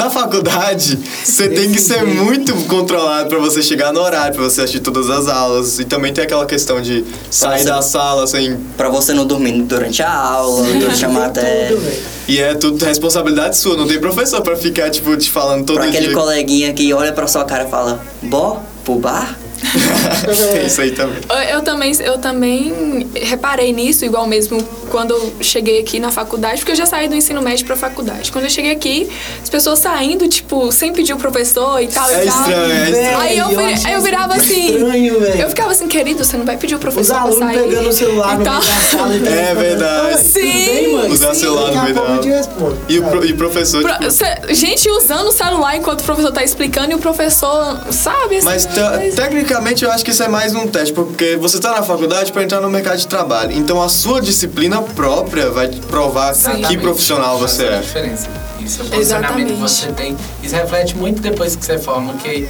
Na 0.00 0.08
faculdade, 0.08 0.98
você 1.22 1.46
tem 1.50 1.70
que 1.70 1.78
ser 1.78 2.02
muito 2.06 2.54
controlado 2.64 3.28
pra 3.28 3.38
você 3.38 3.60
chegar 3.62 3.92
no 3.92 4.00
horário, 4.00 4.34
pra 4.34 4.44
você 4.44 4.62
assistir 4.62 4.80
todas 4.80 5.10
as 5.10 5.28
aulas. 5.28 5.78
E 5.78 5.84
também 5.84 6.10
tem 6.10 6.24
aquela 6.24 6.46
questão 6.46 6.80
de 6.80 7.04
sair 7.30 7.64
da 7.64 7.82
sala 7.82 8.26
sem. 8.26 8.56
Pra 8.78 8.88
você 8.88 9.12
não 9.12 9.26
dormir 9.26 9.60
durante 9.60 10.02
a 10.02 10.10
aula, 10.10 10.62
durante 10.72 11.04
a 11.04 11.08
matéria. 11.12 11.78
E 12.26 12.40
é 12.40 12.54
tudo 12.54 12.82
responsabilidade 12.82 13.58
sua, 13.58 13.76
não 13.76 13.86
tem 13.86 14.00
professor 14.00 14.40
pra 14.40 14.56
ficar, 14.56 14.88
tipo, 14.88 15.14
te 15.18 15.30
falando 15.30 15.66
todo 15.66 15.76
Pra 15.76 15.84
aquele 15.84 16.06
dia. 16.06 16.14
coleguinha 16.16 16.72
que 16.72 16.90
olha 16.94 17.12
pra 17.12 17.26
sua 17.26 17.44
cara 17.44 17.64
e 17.64 17.70
fala, 17.70 18.00
bó, 18.22 18.62
pro 18.82 18.94
bar? 18.94 19.36
Isso 20.66 20.80
aí 20.80 20.90
também. 20.92 21.18
Eu, 21.50 21.62
também, 21.62 21.92
eu 22.00 22.18
também 22.18 23.08
reparei 23.14 23.72
nisso, 23.72 24.04
igual 24.04 24.26
mesmo 24.26 24.62
quando 24.90 25.12
eu 25.12 25.32
cheguei 25.40 25.80
aqui 25.80 26.00
na 26.00 26.10
faculdade, 26.10 26.58
porque 26.58 26.72
eu 26.72 26.76
já 26.76 26.86
saí 26.86 27.08
do 27.08 27.14
ensino 27.14 27.40
médio 27.42 27.64
pra 27.66 27.76
faculdade. 27.76 28.32
Quando 28.32 28.44
eu 28.44 28.50
cheguei 28.50 28.72
aqui, 28.72 29.08
as 29.42 29.48
pessoas 29.48 29.78
saindo, 29.78 30.28
tipo, 30.28 30.70
sem 30.72 30.92
pedir 30.92 31.12
o 31.12 31.16
professor 31.16 31.80
e 31.80 31.86
tal 31.88 32.08
É 32.10 32.24
e 32.24 32.28
tal. 32.28 32.40
estranho, 32.40 32.72
é 32.72 32.90
estranho. 32.90 33.18
Aí 33.18 33.38
eu, 33.38 33.48
Véi, 33.48 33.66
vi- 33.66 33.72
acho 33.74 33.86
aí 33.86 33.92
eu 33.94 34.00
virava 34.00 34.34
assim. 34.34 34.74
Estranho, 34.74 35.20
velho. 35.20 35.40
Eu 35.42 35.48
ficava 35.48 35.70
assim, 35.72 35.86
querido, 35.88 36.24
você 36.24 36.36
não 36.36 36.44
vai 36.44 36.56
pedir 36.56 36.74
o 36.74 36.78
Os 36.78 36.82
professor 36.82 37.12
pra 37.14 37.22
alunos 37.22 37.38
sair. 37.38 37.62
pegando 37.68 37.88
o 37.88 37.92
celular 37.92 38.26
no 38.38 38.44
e 38.44 38.48
meio 38.48 38.50
tal. 38.50 38.60
da 38.60 38.80
sala. 38.82 39.14
e 39.16 39.28
É 39.50 39.54
verdade. 39.54 40.06
"Oi, 40.06 40.12
tudo 40.22 40.28
Sim. 40.32 40.40
bem, 40.42 40.92
mãe?" 40.96 41.10
Usar 41.10 41.34
Sim, 41.34 41.40
celular 41.40 41.70
no 41.72 41.82
meio. 41.82 42.76
E 42.88 42.98
o, 42.98 43.02
pro- 43.04 43.24
e 43.24 43.32
professor, 43.34 43.82
Pro- 43.82 43.92
tipo, 43.94 44.10
cê- 44.10 44.54
gente 44.54 44.88
usando 44.90 45.28
o 45.28 45.32
celular 45.32 45.76
enquanto 45.76 46.00
o 46.00 46.04
professor 46.04 46.32
tá 46.32 46.42
explicando 46.42 46.90
e 46.92 46.94
o 46.94 46.98
professor, 46.98 47.80
sabe? 47.90 48.36
assim, 48.36 48.44
Mas 48.44 48.66
mas- 48.66 49.14
tecnicamente 49.50 49.84
eu 49.84 49.90
acho 49.90 50.04
que 50.04 50.12
isso 50.12 50.22
é 50.22 50.28
mais 50.28 50.54
um 50.54 50.68
teste, 50.68 50.94
porque 50.94 51.36
você 51.36 51.58
tá 51.58 51.72
na 51.72 51.82
faculdade 51.82 52.30
para 52.30 52.44
entrar 52.44 52.60
no 52.60 52.70
mercado 52.70 52.98
de 52.98 53.08
trabalho. 53.08 53.50
Então 53.50 53.82
a 53.82 53.88
sua 53.88 54.20
disciplina 54.20 54.80
própria 54.80 55.50
vai 55.50 55.66
te 55.66 55.80
provar 55.80 56.32
que 56.32 56.38
Exatamente. 56.38 56.78
profissional 56.78 57.36
Faz 57.36 57.52
você 57.52 57.64
é. 57.64 57.80
diferença. 57.80 58.28
Isso 58.60 58.80
é 58.80 58.84
o 58.84 58.88
posicionamento 58.88 59.46
que 59.46 59.52
Exatamente. 59.52 59.60
você 59.60 59.92
tem. 59.92 60.16
Isso 60.40 60.54
reflete 60.54 60.96
muito 60.96 61.20
depois 61.20 61.56
que 61.56 61.64
você 61.64 61.78
forma, 61.78 62.14
que 62.14 62.48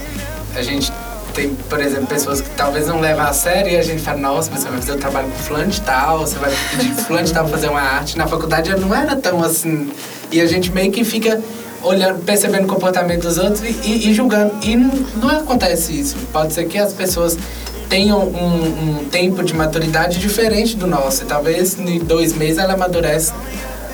a 0.55 0.61
gente 0.61 0.93
tem, 1.33 1.55
por 1.55 1.81
exemplo, 1.81 2.07
pessoas 2.07 2.43
que 2.43 2.51
talvez 2.51 2.87
não 2.87 3.01
levam 3.01 3.25
a 3.25 3.33
sério 3.33 3.73
e 3.73 3.77
a 3.79 3.83
gente 3.83 4.03
fala, 4.03 4.19
nossa, 4.19 4.51
mas 4.51 4.61
você 4.61 4.69
vai 4.69 4.79
fazer 4.81 4.93
o 4.93 4.99
trabalho 4.99 5.29
com 5.29 5.39
fulano 5.39 5.71
de 5.71 5.81
tal, 5.81 6.19
você 6.19 6.37
vai 6.39 6.53
pedir 6.71 6.95
fulano 6.97 7.27
de 7.27 7.33
tal 7.33 7.45
pra 7.45 7.53
fazer 7.53 7.71
uma 7.71 7.81
arte. 7.81 8.19
Na 8.19 8.27
faculdade 8.27 8.77
não 8.79 8.95
era 8.95 9.17
tão 9.17 9.43
assim. 9.43 9.91
E 10.31 10.39
a 10.39 10.47
gente 10.47 10.71
meio 10.71 10.93
que 10.93 11.03
fica 11.03 11.41
olhando, 11.83 12.23
percebendo 12.25 12.65
o 12.65 12.67
comportamento 12.69 13.23
dos 13.23 13.39
outros 13.39 13.63
e, 13.63 13.69
e- 13.85 14.11
e 14.11 14.15
julgando. 14.15 14.53
E 14.63 14.77
não, 14.77 14.91
não 15.17 15.29
acontece 15.31 15.99
isso. 15.99 16.17
Pode 16.33 16.53
ser 16.53 16.65
que 16.67 16.79
as 16.79 16.93
pessoas 16.93 17.37
tenham 17.89 18.21
um, 18.21 19.01
um 19.01 19.05
tempo 19.11 19.43
de 19.43 19.53
maturidade 19.55 20.19
diferente 20.19 20.77
do 20.77 20.87
nosso. 20.87 21.23
E 21.23 21.27
talvez 21.27 21.79
em 21.79 21.99
dois 21.99 22.33
meses 22.35 22.59
ela 22.59 22.75
amadurece 22.75 23.33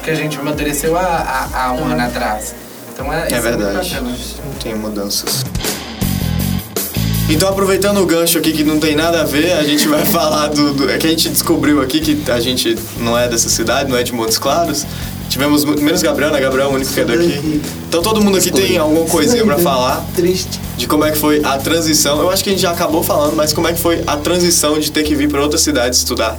que 0.03 0.11
a 0.11 0.15
gente 0.15 0.39
amadureceu 0.39 0.97
há, 0.97 1.01
há, 1.53 1.65
há 1.67 1.73
um 1.73 1.85
ano 1.87 2.03
atrás. 2.03 2.55
Então 2.93 3.13
é, 3.13 3.29
É 3.29 3.41
muito 3.41 3.43
verdade. 3.43 4.01
Não 4.01 4.53
tem 4.63 4.75
mudanças. 4.75 5.45
Então, 7.29 7.49
aproveitando 7.49 7.99
o 8.01 8.07
gancho 8.07 8.39
aqui 8.39 8.53
que 8.53 8.63
não 8.63 8.79
tem 8.79 8.95
nada 8.95 9.23
a 9.23 9.25
ver, 9.25 9.53
a 9.55 9.65
gente 9.65 9.89
vai 9.89 10.05
falar 10.07 10.47
do, 10.49 10.73
do- 10.75 10.89
É 10.91 10.97
que 10.97 11.07
a 11.09 11.11
gente 11.11 11.29
descobriu 11.29 11.81
aqui 11.83 12.01
que 12.01 12.31
a 12.31 12.39
gente 12.39 12.77
não 13.01 13.19
é 13.19 13.29
dessa 13.29 13.49
cidade, 13.49 13.91
não 13.91 13.97
é 13.99 14.03
de 14.05 14.13
Montes 14.13 14.39
Claros. 14.39 14.87
Tivemos 15.29 15.65
menos 15.65 16.03
Gabriel, 16.03 16.31
né? 16.31 16.41
Gabriel 16.41 16.69
é 16.69 16.71
o 16.71 16.75
único 16.75 16.93
que 16.93 17.01
é 17.01 17.05
daqui. 17.05 17.61
Então 17.89 18.03
todo 18.03 18.23
mundo 18.23 18.39
aqui 18.39 18.51
tem 18.51 18.79
alguma 18.79 19.07
coisinha 19.07 19.45
pra 19.45 19.59
falar 19.59 20.05
Triste. 20.15 20.61
de 20.77 20.87
como 20.87 21.05
é 21.05 21.11
que 21.11 21.19
foi 21.19 21.43
a 21.45 21.59
transição. 21.59 22.21
Eu 22.21 22.31
acho 22.31 22.43
que 22.43 22.51
a 22.51 22.53
gente 22.53 22.63
já 22.63 22.71
acabou 22.71 23.03
falando, 23.03 23.35
mas 23.35 23.53
como 23.53 23.69
é 23.69 23.73
que 23.73 23.81
foi 23.81 24.03
a 24.07 24.17
transição 24.17 24.79
de 24.79 24.91
ter 24.91 25.03
que 25.03 25.15
vir 25.15 25.29
pra 25.29 25.43
outra 25.43 25.59
cidade 25.59 25.97
estudar? 25.97 26.39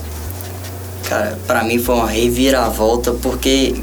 Cara, 1.08 1.38
pra 1.45 1.63
mim 1.63 1.80
foi 1.80 1.95
uma 1.95 2.08
reviravolta, 2.08 3.12
porque 3.13 3.76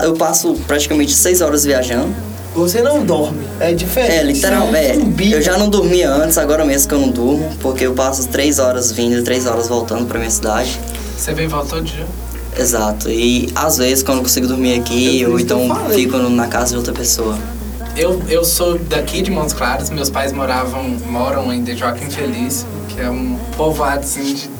eu 0.00 0.14
passo 0.14 0.54
praticamente 0.66 1.12
seis 1.12 1.40
horas 1.40 1.64
viajando. 1.64 2.14
Você 2.54 2.82
não 2.82 3.04
dorme. 3.04 3.46
É 3.60 3.72
diferente. 3.72 4.12
É, 4.12 4.22
literalmente. 4.22 5.32
É 5.32 5.36
eu 5.36 5.42
já 5.42 5.56
não 5.56 5.68
dormia 5.68 6.10
antes, 6.10 6.36
agora 6.38 6.64
mesmo 6.64 6.88
que 6.88 6.94
eu 6.94 6.98
não 6.98 7.10
durmo, 7.10 7.50
porque 7.60 7.86
eu 7.86 7.92
passo 7.94 8.26
três 8.28 8.58
horas 8.58 8.90
vindo 8.90 9.18
e 9.18 9.22
três 9.22 9.46
horas 9.46 9.68
voltando 9.68 10.06
pra 10.06 10.18
minha 10.18 10.30
cidade. 10.30 10.78
Você 11.16 11.32
veio 11.34 11.46
e 11.46 11.48
voltou 11.48 11.80
de 11.80 11.92
dia? 11.92 12.06
Exato. 12.56 13.08
E 13.10 13.50
às 13.54 13.78
vezes 13.78 14.02
quando 14.02 14.18
eu 14.18 14.22
consigo 14.24 14.46
dormir 14.46 14.78
aqui, 14.80 15.22
É 15.22 15.26
ou 15.28 15.34
que 15.36 15.42
eu 15.42 15.44
então 15.44 15.68
falei. 15.68 15.98
fico 15.98 16.16
no- 16.18 16.30
na 16.30 16.46
casa 16.48 16.70
de 16.72 16.76
outra 16.76 16.92
pessoa. 16.92 17.38
Eu, 17.96 18.22
eu 18.28 18.44
sou 18.44 18.78
daqui 18.78 19.22
de 19.22 19.30
Montes 19.30 19.52
Claros, 19.54 19.90
meus 19.90 20.08
pais 20.10 20.32
moravam, 20.32 20.84
moram 21.08 21.52
em 21.52 21.62
De 21.64 21.76
Joaquim 21.76 22.08
Feliz, 22.10 22.64
que 22.88 23.00
é 23.00 23.10
um 23.10 23.36
povoado 23.56 24.00
assim, 24.00 24.34
de 24.34 24.50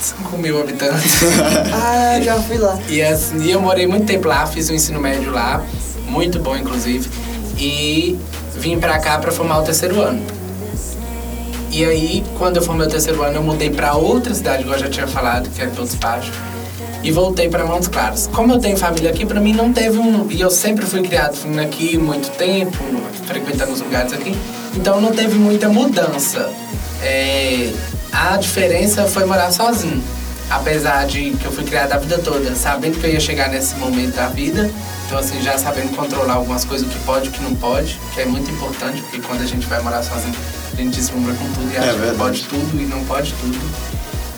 5 0.00 0.38
mil 0.38 0.60
habitantes. 0.60 1.20
Ah, 1.74 2.20
já 2.22 2.36
fui 2.40 2.56
lá. 2.58 2.78
E, 2.88 3.02
assim, 3.02 3.42
e 3.42 3.50
eu 3.50 3.60
morei 3.60 3.86
muito 3.86 4.06
tempo 4.06 4.28
lá, 4.28 4.46
fiz 4.46 4.68
o 4.70 4.72
ensino 4.74 4.98
médio 5.00 5.30
lá, 5.30 5.62
muito 6.08 6.38
bom 6.38 6.56
inclusive, 6.56 7.06
e 7.58 8.18
vim 8.58 8.78
pra 8.78 8.98
cá 8.98 9.18
pra 9.18 9.30
formar 9.30 9.58
o 9.58 9.62
terceiro 9.62 10.00
ano. 10.00 10.22
E 11.70 11.84
aí, 11.84 12.24
quando 12.38 12.56
eu 12.56 12.62
formei 12.62 12.86
o 12.86 12.90
terceiro 12.90 13.22
ano, 13.22 13.36
eu 13.36 13.42
mudei 13.42 13.68
pra 13.68 13.94
outra 13.94 14.34
cidade, 14.34 14.62
igual 14.62 14.76
eu 14.76 14.84
já 14.84 14.88
tinha 14.88 15.06
falado, 15.06 15.50
que 15.50 15.60
é 15.60 15.66
Todos 15.66 15.94
Baixos, 15.96 16.32
e 17.02 17.10
voltei 17.12 17.48
pra 17.48 17.64
Montes 17.64 17.88
Claros. 17.88 18.26
Como 18.28 18.52
eu 18.52 18.58
tenho 18.58 18.76
família 18.76 19.10
aqui, 19.10 19.24
pra 19.24 19.40
mim 19.40 19.52
não 19.52 19.72
teve 19.72 19.98
um. 19.98 20.30
E 20.30 20.40
eu 20.40 20.50
sempre 20.50 20.84
fui 20.84 21.02
criado 21.02 21.36
aqui 21.60 21.96
muito 21.96 22.30
tempo, 22.36 22.76
frequentando 23.26 23.72
os 23.72 23.80
lugares 23.80 24.12
aqui, 24.12 24.36
então 24.74 25.00
não 25.00 25.12
teve 25.12 25.36
muita 25.38 25.68
mudança. 25.68 26.50
É, 27.02 27.72
a 28.12 28.36
diferença 28.36 29.04
foi 29.04 29.24
morar 29.24 29.52
sozinho. 29.52 30.02
Apesar 30.48 31.06
de 31.06 31.32
que 31.32 31.44
eu 31.44 31.50
fui 31.50 31.64
criado 31.64 31.92
a 31.92 31.98
vida 31.98 32.18
toda, 32.18 32.54
sabendo 32.54 33.00
que 33.00 33.06
eu 33.06 33.10
ia 33.10 33.18
chegar 33.18 33.48
nesse 33.48 33.74
momento 33.76 34.14
da 34.14 34.28
vida, 34.28 34.70
então 35.04 35.18
assim, 35.18 35.42
já 35.42 35.58
sabendo 35.58 35.94
controlar 35.96 36.34
algumas 36.34 36.64
coisas, 36.64 36.86
o 36.86 36.90
que 36.90 36.98
pode 37.00 37.26
e 37.26 37.28
o 37.30 37.32
que 37.32 37.42
não 37.42 37.54
pode, 37.56 37.98
que 38.14 38.20
é 38.20 38.26
muito 38.26 38.48
importante, 38.50 39.02
porque 39.02 39.18
quando 39.20 39.42
a 39.42 39.46
gente 39.46 39.66
vai 39.66 39.82
morar 39.82 40.04
sozinho, 40.04 40.34
a 40.72 40.76
gente 40.76 40.94
deslumbra 40.94 41.34
com 41.34 41.44
tudo 41.52 41.72
e 41.72 41.76
acha 41.76 41.88
que 41.88 41.98
verdade. 41.98 42.18
pode 42.18 42.42
tudo 42.44 42.80
e 42.80 42.86
não 42.86 43.04
pode 43.04 43.32
tudo. 43.34 43.58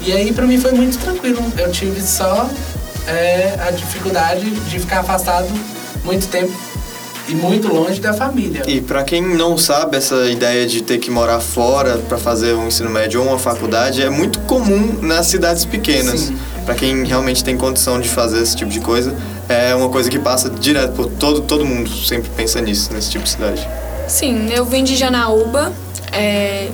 E 0.01 0.13
aí 0.13 0.33
pra 0.33 0.47
mim 0.47 0.59
foi 0.59 0.73
muito 0.73 0.99
tranquilo. 0.99 1.43
Eu 1.57 1.71
tive 1.71 2.01
só 2.01 2.49
é, 3.07 3.57
a 3.67 3.71
dificuldade 3.71 4.51
de 4.51 4.79
ficar 4.79 5.01
afastado 5.01 5.49
muito 6.05 6.27
tempo 6.29 6.53
e 7.29 7.35
muito 7.35 7.69
longe 7.69 8.01
da 8.01 8.15
família. 8.15 8.63
E 8.67 8.81
pra 8.81 9.03
quem 9.05 9.23
não 9.23 9.59
sabe, 9.59 9.97
essa 9.97 10.31
ideia 10.31 10.67
de 10.67 10.83
ter 10.83 10.99
que 10.99 11.11
morar 11.11 11.41
fora 11.41 11.99
pra 12.09 12.17
fazer 12.17 12.55
um 12.55 12.67
ensino 12.67 12.89
médio 12.89 13.21
ou 13.21 13.29
uma 13.29 13.39
faculdade 13.39 14.03
é 14.03 14.09
muito 14.09 14.39
comum 14.41 14.99
nas 15.03 15.27
cidades 15.27 15.65
pequenas. 15.65 16.33
Pra 16.65 16.75
quem 16.75 17.05
realmente 17.05 17.45
tem 17.45 17.57
condição 17.57 18.01
de 18.01 18.09
fazer 18.09 18.43
esse 18.43 18.57
tipo 18.57 18.71
de 18.71 18.81
coisa, 18.81 19.15
é 19.49 19.75
uma 19.75 19.89
coisa 19.89 20.11
que 20.11 20.19
passa 20.19 20.51
direto 20.51 20.93
por 20.93 21.07
todo 21.07 21.41
todo 21.41 21.65
mundo 21.65 21.89
sempre 21.91 22.31
pensa 22.37 22.61
nisso 22.61 22.93
nesse 22.93 23.11
tipo 23.11 23.25
de 23.25 23.31
cidade. 23.31 23.69
Sim, 24.07 24.51
eu 24.53 24.65
vim 24.65 24.85
de 24.85 24.97
Janaúba, 24.97 25.73
é, 26.13 26.69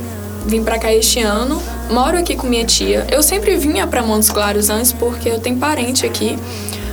vim 0.44 0.62
pra 0.62 0.78
cá 0.78 0.92
este 0.92 1.20
ano, 1.20 1.62
moro 1.90 2.18
aqui 2.18 2.36
com 2.36 2.46
minha 2.46 2.64
tia. 2.64 3.06
Eu 3.10 3.22
sempre 3.22 3.56
vinha 3.56 3.86
pra 3.86 4.02
Montes 4.02 4.30
Claros 4.30 4.70
antes 4.70 4.92
porque 4.92 5.28
eu 5.28 5.40
tenho 5.40 5.56
parente 5.56 6.06
aqui. 6.06 6.38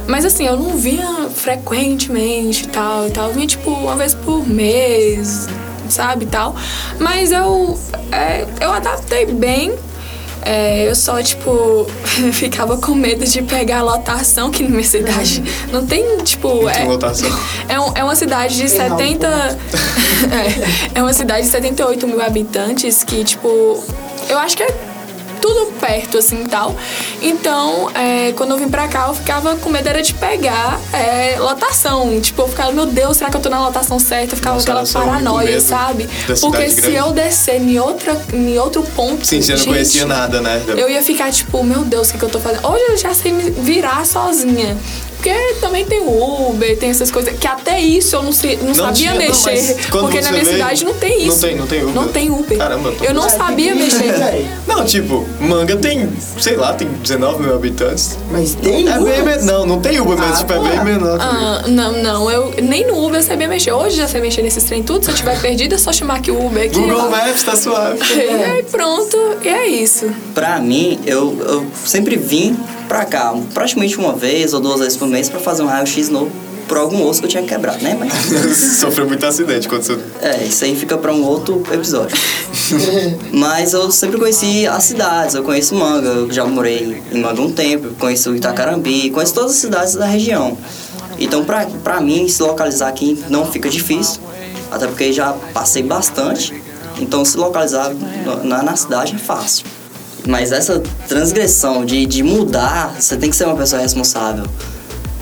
Mas 0.07 0.25
assim, 0.25 0.45
eu 0.45 0.57
não 0.57 0.77
vinha 0.77 1.29
frequentemente 1.33 2.63
e 2.63 2.67
tal 2.67 3.07
e 3.07 3.11
tal. 3.11 3.29
Eu 3.29 3.33
vinha 3.33 3.47
tipo 3.47 3.69
uma 3.69 3.95
vez 3.95 4.13
por 4.13 4.47
mês, 4.47 5.47
sabe 5.89 6.25
tal. 6.25 6.55
Mas 6.99 7.31
eu, 7.31 7.77
é, 8.11 8.45
eu 8.59 8.71
adaptei 8.71 9.25
bem. 9.27 9.73
É, 10.43 10.87
eu 10.89 10.95
só, 10.95 11.21
tipo, 11.21 11.85
ficava 12.33 12.77
com 12.77 12.93
medo 12.95 13.23
de 13.25 13.41
pegar 13.41 13.79
a 13.79 13.83
lotação 13.83 14.49
que 14.51 14.63
na 14.63 14.69
minha 14.69 14.83
cidade 14.83 15.43
não 15.71 15.85
tem, 15.85 16.17
tipo. 16.23 16.65
Tem 16.71 16.83
é- 16.83 16.87
lotação. 16.87 17.29
é, 17.69 17.79
um- 17.79 17.91
é 17.95 18.03
uma 18.03 18.15
cidade 18.15 18.55
de 18.55 18.67
Tem 18.69 18.89
70. 18.89 19.27
é, 20.95 20.99
é 20.99 21.01
uma 21.01 21.13
cidade 21.13 21.43
de 21.45 21.51
78 21.51 22.07
mil 22.07 22.21
habitantes 22.21 23.03
que, 23.03 23.23
tipo. 23.23 23.83
Eu 24.29 24.37
acho 24.39 24.55
que 24.57 24.63
é. 24.63 24.90
Tudo 25.41 25.71
perto, 25.79 26.17
assim, 26.17 26.43
e 26.43 26.47
tal. 26.47 26.75
Então, 27.21 27.89
é, 27.93 28.31
quando 28.33 28.51
eu 28.51 28.57
vim 28.57 28.69
pra 28.69 28.87
cá, 28.87 29.07
eu 29.07 29.13
ficava 29.13 29.55
com 29.55 29.69
medo 29.69 29.87
era 29.87 30.01
de 30.01 30.13
pegar 30.13 30.79
é, 30.93 31.37
lotação. 31.39 32.19
Tipo, 32.21 32.43
eu 32.43 32.47
ficava, 32.47 32.71
meu 32.71 32.85
Deus, 32.85 33.17
será 33.17 33.29
que 33.29 33.37
eu 33.37 33.41
tô 33.41 33.49
na 33.49 33.59
lotação 33.59 33.99
certa? 33.99 34.33
Eu 34.33 34.37
ficava 34.37 34.55
Nossa, 34.55 34.71
aquela 34.71 35.05
paranoia, 35.05 35.59
sabe? 35.59 36.07
Porque 36.39 36.69
se 36.69 36.81
grande. 36.81 36.95
eu 36.97 37.11
descer 37.11 37.61
em, 37.61 37.79
outra, 37.79 38.21
em 38.33 38.57
outro 38.59 38.83
ponto. 38.95 39.25
Sim, 39.25 39.41
você 39.41 39.51
não 39.51 39.57
gente, 39.57 39.69
conhecia 39.69 40.05
nada, 40.05 40.41
né? 40.41 40.63
Eu 40.67 40.89
ia 40.89 41.01
ficar 41.01 41.31
tipo, 41.31 41.63
meu 41.63 41.83
Deus, 41.83 42.09
o 42.09 42.13
que, 42.13 42.19
que 42.19 42.25
eu 42.25 42.29
tô 42.29 42.39
fazendo? 42.39 42.67
Hoje 42.67 42.83
eu 42.89 42.97
já 42.97 43.13
sei 43.13 43.31
me 43.31 43.49
virar 43.49 44.05
sozinha. 44.05 44.77
Porque 45.21 45.53
também 45.61 45.85
tem 45.85 46.01
Uber, 46.01 46.75
tem 46.79 46.89
essas 46.89 47.11
coisas. 47.11 47.37
Que 47.37 47.45
até 47.45 47.79
isso 47.79 48.15
eu 48.15 48.23
não, 48.23 48.31
sei, 48.31 48.57
não, 48.57 48.73
sabia 48.73 48.93
tinha, 48.93 49.11
não, 49.13 49.19
mexer. 49.19 49.77
quando 49.91 50.05
porque 50.05 50.19
na 50.21 50.31
minha 50.31 50.43
veio- 50.43 50.57
cidade 50.57 50.83
não 50.85 50.93
tem 50.95 51.19
Não 51.19 51.27
isso. 51.27 51.41
tem- 51.41 51.55
não 51.55 51.67
tem 51.67 51.81
Uber? 51.83 51.93
Não 51.93 52.07
tem 52.07 52.31
Uber. 52.31 52.57
Caramba, 52.57 52.91
tô- 52.97 53.03
eu 53.05 53.13
não 53.13 53.29
sabia 53.29 53.75
mexer. 53.75 54.01
Não, 54.67 54.83
tipo, 54.85 55.27
Manga 55.39 55.75
tem, 55.75 56.09
sei 56.39 56.55
lá, 56.55 56.73
tem 56.73 56.87
19 56.87 57.43
mil 57.43 57.53
habitantes. 57.53 58.17
Mas 58.31 58.55
tem 58.55 58.87
É 58.89 58.97
bem 58.99 59.21
menor. 59.21 59.43
Não, 59.43 59.65
não 59.65 59.79
tem 59.79 59.99
Uber, 59.99 60.17
mas 60.17 60.35
Ah, 60.35 60.37
tipo, 60.39 60.53
é 60.53 60.55
tá. 60.55 60.61
bem 60.83 60.83
menor. 60.93 61.17
Ah, 61.21 61.63
não, 61.67 61.91
não, 61.91 62.31
eu 62.31 62.53
nem 62.63 62.87
no 62.87 63.05
Uber 63.05 63.19
eu 63.19 63.23
sabia 63.23 63.47
mexer. 63.47 63.71
Hoje 63.73 63.97
já 63.97 64.07
sei 64.07 64.21
mexer 64.21 64.41
nesses 64.41 64.63
trem 64.63 64.81
tudo. 64.81 65.03
Se 65.05 65.11
eu 65.11 65.15
tiver 65.15 65.37
perdida, 65.41 65.75
é 65.75 65.77
só 65.77 65.91
chamar 65.93 66.15
aqui 66.15 66.31
o 66.31 66.45
Uber 66.47 66.63
aqui. 66.65 66.79
Google. 66.79 67.09
Maps 67.11 67.43
tá 67.43 67.55
suave. 67.55 67.99
E 68.15 68.21
aí 68.43 68.63
pronto, 68.63 69.17
e 69.43 69.47
é 69.47 69.67
isso. 69.67 70.09
Pra 70.33 70.59
mim, 70.59 70.99
eu, 71.05 71.37
eu 71.47 71.65
sempre 71.85 72.15
vim 72.15 72.57
pra 72.91 73.05
cá, 73.05 73.33
praticamente 73.53 73.97
uma 73.97 74.11
vez 74.11 74.53
ou 74.53 74.59
duas 74.59 74.81
vezes 74.81 74.97
por 74.97 75.07
mês, 75.07 75.29
pra 75.29 75.39
fazer 75.39 75.63
um 75.63 75.65
raio-x 75.65 76.09
novo 76.09 76.29
por 76.67 76.77
algum 76.77 77.07
osso 77.07 77.21
que 77.21 77.25
eu 77.25 77.29
tinha 77.29 77.43
quebrado, 77.43 77.81
né? 77.81 77.95
Mas 77.97 78.57
Sofreu 78.79 79.07
muito 79.07 79.25
acidente 79.25 79.69
quando 79.69 79.83
você. 79.83 79.97
é, 80.21 80.43
isso 80.43 80.65
aí 80.65 80.75
fica 80.75 80.97
pra 80.97 81.13
um 81.13 81.23
outro 81.23 81.63
episódio. 81.71 82.17
Mas 83.31 83.71
eu 83.71 83.89
sempre 83.91 84.19
conheci 84.19 84.67
as 84.67 84.83
cidades, 84.83 85.35
eu 85.35 85.43
conheço 85.43 85.73
Manga, 85.73 86.09
eu 86.09 86.31
já 86.33 86.43
morei 86.43 87.01
em 87.13 87.21
Manga 87.21 87.41
um 87.41 87.49
tempo, 87.49 87.95
conheço 87.97 88.35
Itacarambi, 88.35 89.09
conheço 89.09 89.33
todas 89.35 89.51
as 89.51 89.57
cidades 89.57 89.95
da 89.95 90.05
região. 90.05 90.57
Então, 91.17 91.45
pra, 91.45 91.65
pra 91.81 92.01
mim, 92.01 92.27
se 92.27 92.43
localizar 92.43 92.89
aqui 92.89 93.23
não 93.29 93.45
fica 93.45 93.69
difícil, 93.69 94.19
até 94.69 94.85
porque 94.85 95.13
já 95.13 95.31
passei 95.53 95.81
bastante. 95.81 96.61
Então, 96.99 97.23
se 97.23 97.37
localizar 97.37 97.93
na, 98.43 98.61
na 98.61 98.75
cidade 98.75 99.15
é 99.15 99.17
fácil. 99.17 99.65
Mas 100.27 100.51
essa 100.51 100.81
transgressão 101.07 101.83
de, 101.83 102.05
de 102.05 102.21
mudar, 102.23 102.95
você 102.99 103.17
tem 103.17 103.29
que 103.29 103.35
ser 103.35 103.45
uma 103.45 103.55
pessoa 103.55 103.81
responsável. 103.81 104.45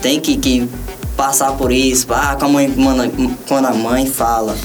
Tem 0.02 0.20
que, 0.20 0.36
que 0.38 0.70
passar 1.16 1.52
por 1.54 1.72
isso. 1.72 2.06
Ah, 2.10 2.36
com 2.38 2.46
a 2.46 2.50
mãe, 2.50 2.68
manda- 2.76 3.10
quando 3.48 3.66
a 3.66 3.74
mãe 3.74 4.06
fala, 4.06 4.56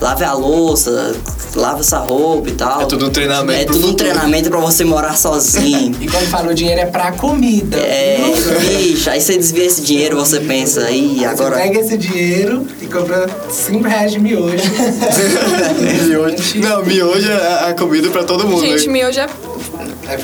lave 0.00 0.24
a 0.24 0.32
louça, 0.32 1.14
lave 1.54 1.80
essa 1.80 1.98
roupa 1.98 2.48
e 2.48 2.52
tal. 2.52 2.80
É 2.82 2.86
tudo 2.86 3.06
um 3.06 3.10
treinamento 3.10 3.60
É 3.60 3.64
tudo 3.64 3.76
um 3.78 3.80
futuro. 3.90 3.96
treinamento 3.96 4.48
pra 4.50 4.58
você 4.60 4.84
morar 4.84 5.16
sozinho. 5.16 5.94
E 6.00 6.06
quando 6.08 6.26
fala 6.28 6.50
o 6.50 6.54
dinheiro 6.54 6.80
é 6.80 6.86
pra 6.86 7.12
comida. 7.12 7.76
É, 7.76 8.18
bicho, 8.78 9.08
aí 9.10 9.20
você 9.20 9.36
desvia 9.36 9.64
esse 9.66 9.82
dinheiro, 9.82 10.16
você 10.16 10.40
pensa, 10.40 10.90
ih, 10.90 11.24
agora. 11.26 11.56
Você 11.56 11.62
pega 11.62 11.78
esse 11.80 11.96
dinheiro 11.98 12.66
e 12.80 12.86
compra 12.86 13.28
5 13.50 13.82
reais 13.86 14.12
de 14.12 14.18
miojo. 14.18 14.56
miojo. 16.06 16.60
Não, 16.60 16.84
miojo 16.84 17.30
é 17.30 17.70
a 17.70 17.74
comida 17.74 18.10
pra 18.10 18.24
todo 18.24 18.46
mundo. 18.46 18.60
Gente, 18.60 18.86
né? 18.86 18.92
miojo 18.92 19.20
é 19.20 19.28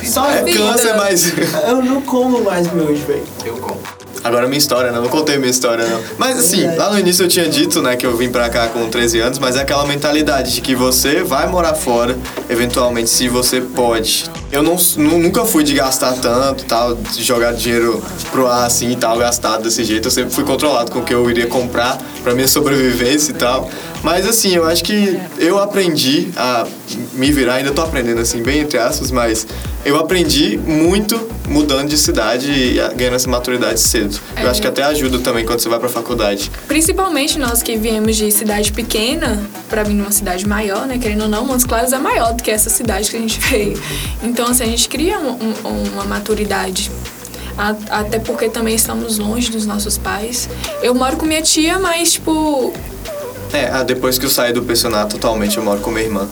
Só 0.05 0.29
É 0.29 0.43
vida. 0.43 0.57
câncer, 0.57 0.93
mas. 0.95 1.33
Eu 1.67 1.81
não 1.81 2.01
como 2.01 2.43
mais 2.43 2.71
miojo, 2.71 3.03
velho. 3.05 3.23
Eu 3.45 3.53
compro. 3.57 4.01
Agora 4.23 4.45
minha 4.45 4.59
história, 4.59 4.91
não, 4.91 5.01
não 5.01 5.09
contei 5.09 5.37
minha 5.39 5.49
história, 5.49 5.83
não. 5.83 5.99
Mas 6.15 6.37
assim, 6.37 6.63
lá 6.75 6.91
no 6.91 6.99
início 6.99 7.23
eu 7.23 7.27
tinha 7.27 7.49
dito, 7.49 7.81
né, 7.81 7.95
que 7.95 8.05
eu 8.05 8.15
vim 8.15 8.29
pra 8.29 8.47
cá 8.49 8.67
com 8.67 8.87
13 8.87 9.19
anos, 9.19 9.39
mas 9.39 9.55
é 9.55 9.61
aquela 9.61 9.83
mentalidade 9.87 10.53
de 10.53 10.61
que 10.61 10.75
você 10.75 11.23
vai 11.23 11.47
morar 11.47 11.73
fora, 11.73 12.15
eventualmente, 12.47 13.09
se 13.09 13.27
você 13.27 13.59
pode. 13.61 14.25
Eu 14.51 14.61
não, 14.61 14.75
nu- 14.97 15.17
nunca 15.17 15.43
fui 15.43 15.63
de 15.63 15.73
gastar 15.73 16.13
tanto, 16.13 16.65
tal, 16.65 16.93
de 16.93 17.23
jogar 17.23 17.53
dinheiro 17.53 17.99
pro 18.31 18.45
ar 18.45 18.67
assim 18.67 18.91
e 18.91 18.95
tal, 18.95 19.17
gastado 19.17 19.63
desse 19.63 19.83
jeito. 19.83 20.07
Eu 20.09 20.11
sempre 20.11 20.31
fui 20.31 20.43
controlado 20.43 20.91
com 20.91 20.99
o 20.99 21.03
que 21.03 21.15
eu 21.15 21.27
iria 21.27 21.47
comprar 21.47 21.97
pra 22.23 22.35
minha 22.35 22.47
sobrevivência 22.47 23.31
e 23.31 23.35
tal. 23.35 23.71
Mas 24.03 24.27
assim, 24.27 24.55
eu 24.55 24.65
acho 24.65 24.83
que 24.83 25.19
eu 25.37 25.59
aprendi 25.59 26.29
a 26.35 26.65
me 27.13 27.31
virar, 27.31 27.55
ainda 27.55 27.71
tô 27.71 27.81
aprendendo 27.81 28.19
assim, 28.19 28.41
bem 28.41 28.59
entre 28.61 28.79
aspas, 28.79 29.11
mas 29.11 29.45
eu 29.85 29.95
aprendi 29.97 30.57
muito 30.57 31.29
mudando 31.47 31.87
de 31.89 31.97
cidade 31.97 32.49
e 32.51 32.75
ganhando 32.95 33.15
essa 33.15 33.29
maturidade 33.29 33.79
cedo. 33.79 34.19
Eu 34.37 34.47
É. 34.47 34.49
acho 34.49 34.59
que 34.61 34.67
até 34.67 34.81
ajuda 34.83 35.19
também 35.19 35.45
quando 35.45 35.59
você 35.59 35.69
vai 35.69 35.77
pra 35.79 35.87
faculdade. 35.89 36.49
Principalmente 36.67 37.37
nós 37.37 37.61
que 37.61 37.77
viemos 37.77 38.15
de 38.15 38.31
cidade 38.31 38.71
pequena 38.71 39.39
pra 39.69 39.83
vir 39.83 39.93
numa 39.93 40.11
cidade 40.11 40.47
maior, 40.47 40.87
né? 40.87 40.97
Querendo 40.97 41.23
ou 41.23 41.29
não, 41.29 41.45
Montes 41.45 41.65
Claros 41.65 41.93
é 41.93 41.99
maior 41.99 42.33
do 42.33 42.41
que 42.41 42.49
essa 42.49 42.69
cidade 42.71 43.09
que 43.11 43.17
a 43.17 43.19
gente 43.19 43.37
veio. 43.51 43.79
Então, 44.23 44.47
assim, 44.47 44.63
a 44.63 44.67
gente 44.67 44.89
cria 44.89 45.19
um- 45.19 45.53
um- 45.63 45.83
uma 45.93 46.05
maturidade. 46.05 46.89
Até 47.89 48.17
porque 48.17 48.49
também 48.49 48.73
estamos 48.75 49.19
longe 49.19 49.51
dos 49.51 49.65
nossos 49.67 49.97
pais. 49.97 50.49
Eu 50.81 50.95
moro 50.95 51.17
com 51.17 51.25
minha 51.25 51.41
tia, 51.41 51.77
mas, 51.77 52.13
tipo, 52.13 52.73
É, 53.53 53.69
ah, 53.71 53.83
depois 53.83 54.17
que 54.17 54.25
eu 54.25 54.29
saí 54.29 54.53
do 54.53 54.61
pensionato 54.63 55.15
totalmente, 55.17 55.57
eu 55.57 55.63
moro 55.63 55.79
com 55.81 55.91
minha 55.91 56.05
irmã. 56.05 56.27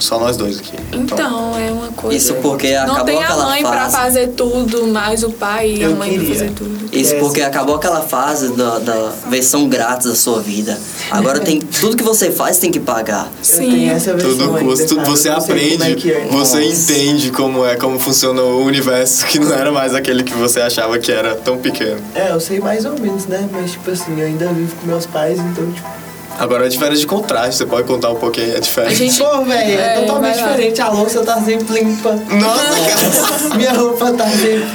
Só 0.00 0.18
nós 0.18 0.36
dois 0.36 0.58
aqui. 0.58 0.72
então 0.92 1.56
é 1.56 1.70
uma 1.70 1.86
coisa. 1.92 2.16
Isso 2.16 2.34
porque 2.42 2.72
Não 2.72 2.94
acabou 2.94 3.04
tem 3.04 3.16
a 3.22 3.24
aquela 3.26 3.44
mãe 3.46 3.62
pra 3.62 3.72
fase. 3.82 3.96
fazer 3.96 4.26
tudo, 4.30 4.88
mais 4.88 5.22
o 5.22 5.30
pai 5.30 5.70
e 5.70 5.84
a 5.84 5.86
Eu 5.86 5.94
mãe 5.96 6.10
pra 6.10 6.18
queria. 6.18 6.34
fazer 6.34 6.50
tudo. 6.50 6.88
Isso 6.92 7.14
É, 7.14 7.18
porque 7.20 7.40
acabou 7.40 7.76
aquela 7.76 8.00
fase 8.00 8.48
da, 8.54 8.80
da 8.80 9.12
versão 9.28 9.68
grátis 9.68 10.08
da 10.08 10.16
sua 10.16 10.40
vida. 10.40 10.76
Agora 11.12 11.38
tem 11.38 11.60
tudo 11.60 11.96
que 11.96 12.02
você 12.02 12.32
faz 12.32 12.58
tem 12.58 12.72
que 12.72 12.80
pagar. 12.80 13.30
Sim. 13.40 13.70
tenho 13.70 13.92
essa 13.92 14.14
versão 14.14 14.36
Tudo 14.36 14.58
custa, 14.58 14.86
tudo 14.88 15.04
você 15.06 15.30
não 15.30 15.40
sei 15.40 15.54
aprende, 15.76 16.10
é 16.10 16.12
é. 16.12 16.28
você 16.28 16.58
Nossa. 16.58 16.62
entende 16.64 17.30
como 17.30 17.64
é, 17.64 17.76
como 17.76 17.96
funciona 18.00 18.42
o 18.42 18.64
universo, 18.64 19.24
que 19.26 19.38
não 19.38 19.52
era 19.52 19.70
mais 19.70 19.94
aquele 19.94 20.24
que 20.24 20.34
você 20.34 20.60
achava 20.60 20.98
que 20.98 21.12
era 21.12 21.36
tão 21.36 21.56
pequeno. 21.56 22.00
É, 22.16 22.32
eu 22.32 22.40
sei 22.40 22.58
mais 22.58 22.84
ou 22.84 22.98
menos, 22.98 23.26
né? 23.26 23.48
Mas, 23.52 23.70
tipo 23.72 23.88
assim, 23.92 24.18
eu 24.18 24.26
ainda 24.26 24.48
vivo 24.48 24.74
com 24.80 24.88
meus 24.88 25.06
pais, 25.06 25.38
então, 25.38 25.70
tipo... 25.70 25.88
Agora 26.38 26.64
a 26.66 26.68
diferença 26.68 27.00
de 27.00 27.06
contraste, 27.06 27.56
você 27.56 27.66
pode 27.66 27.86
contar 27.86 28.10
um 28.10 28.16
pouquinho 28.16 28.56
a 28.56 28.60
diferença. 28.60 28.92
A 28.92 28.96
gente- 28.96 29.18
Pô, 29.18 29.44
velho, 29.44 29.80
é, 29.80 29.96
É, 29.96 30.00
totalmente 30.00 30.36
diferente. 30.36 30.80
A 30.82 30.88
louça 30.90 31.22
tá 31.24 31.40
sempre 31.40 31.80
limpa. 31.82 32.10
Nossa, 32.12 33.54
Minha 33.56 33.72
roupa 33.72 34.12
tá 34.12 34.24
sempre... 34.28 34.66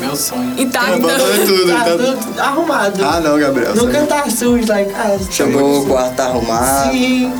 Meu 0.00 0.16
sonho. 0.16 0.54
Intacta. 0.58 0.96
Bota 0.98 1.14
tudo, 1.46 1.66
Tá 1.72 1.84
tá- 1.84 1.90
tudo 1.90 2.40
arrumado. 2.40 3.04
Ah, 3.04 3.20
não, 3.20 3.38
Gabriel. 3.38 3.74
Nunca 3.76 4.00
tá 4.06 4.24
sujo 4.28 4.66
lá 4.66 4.80
em 4.82 4.86
casa. 4.88 5.30
Chegou 5.30 5.82
o 5.82 5.86
quarto 5.86 6.14
tá 6.16 6.24
arrumado. 6.24 6.90
Sim. 6.92 7.32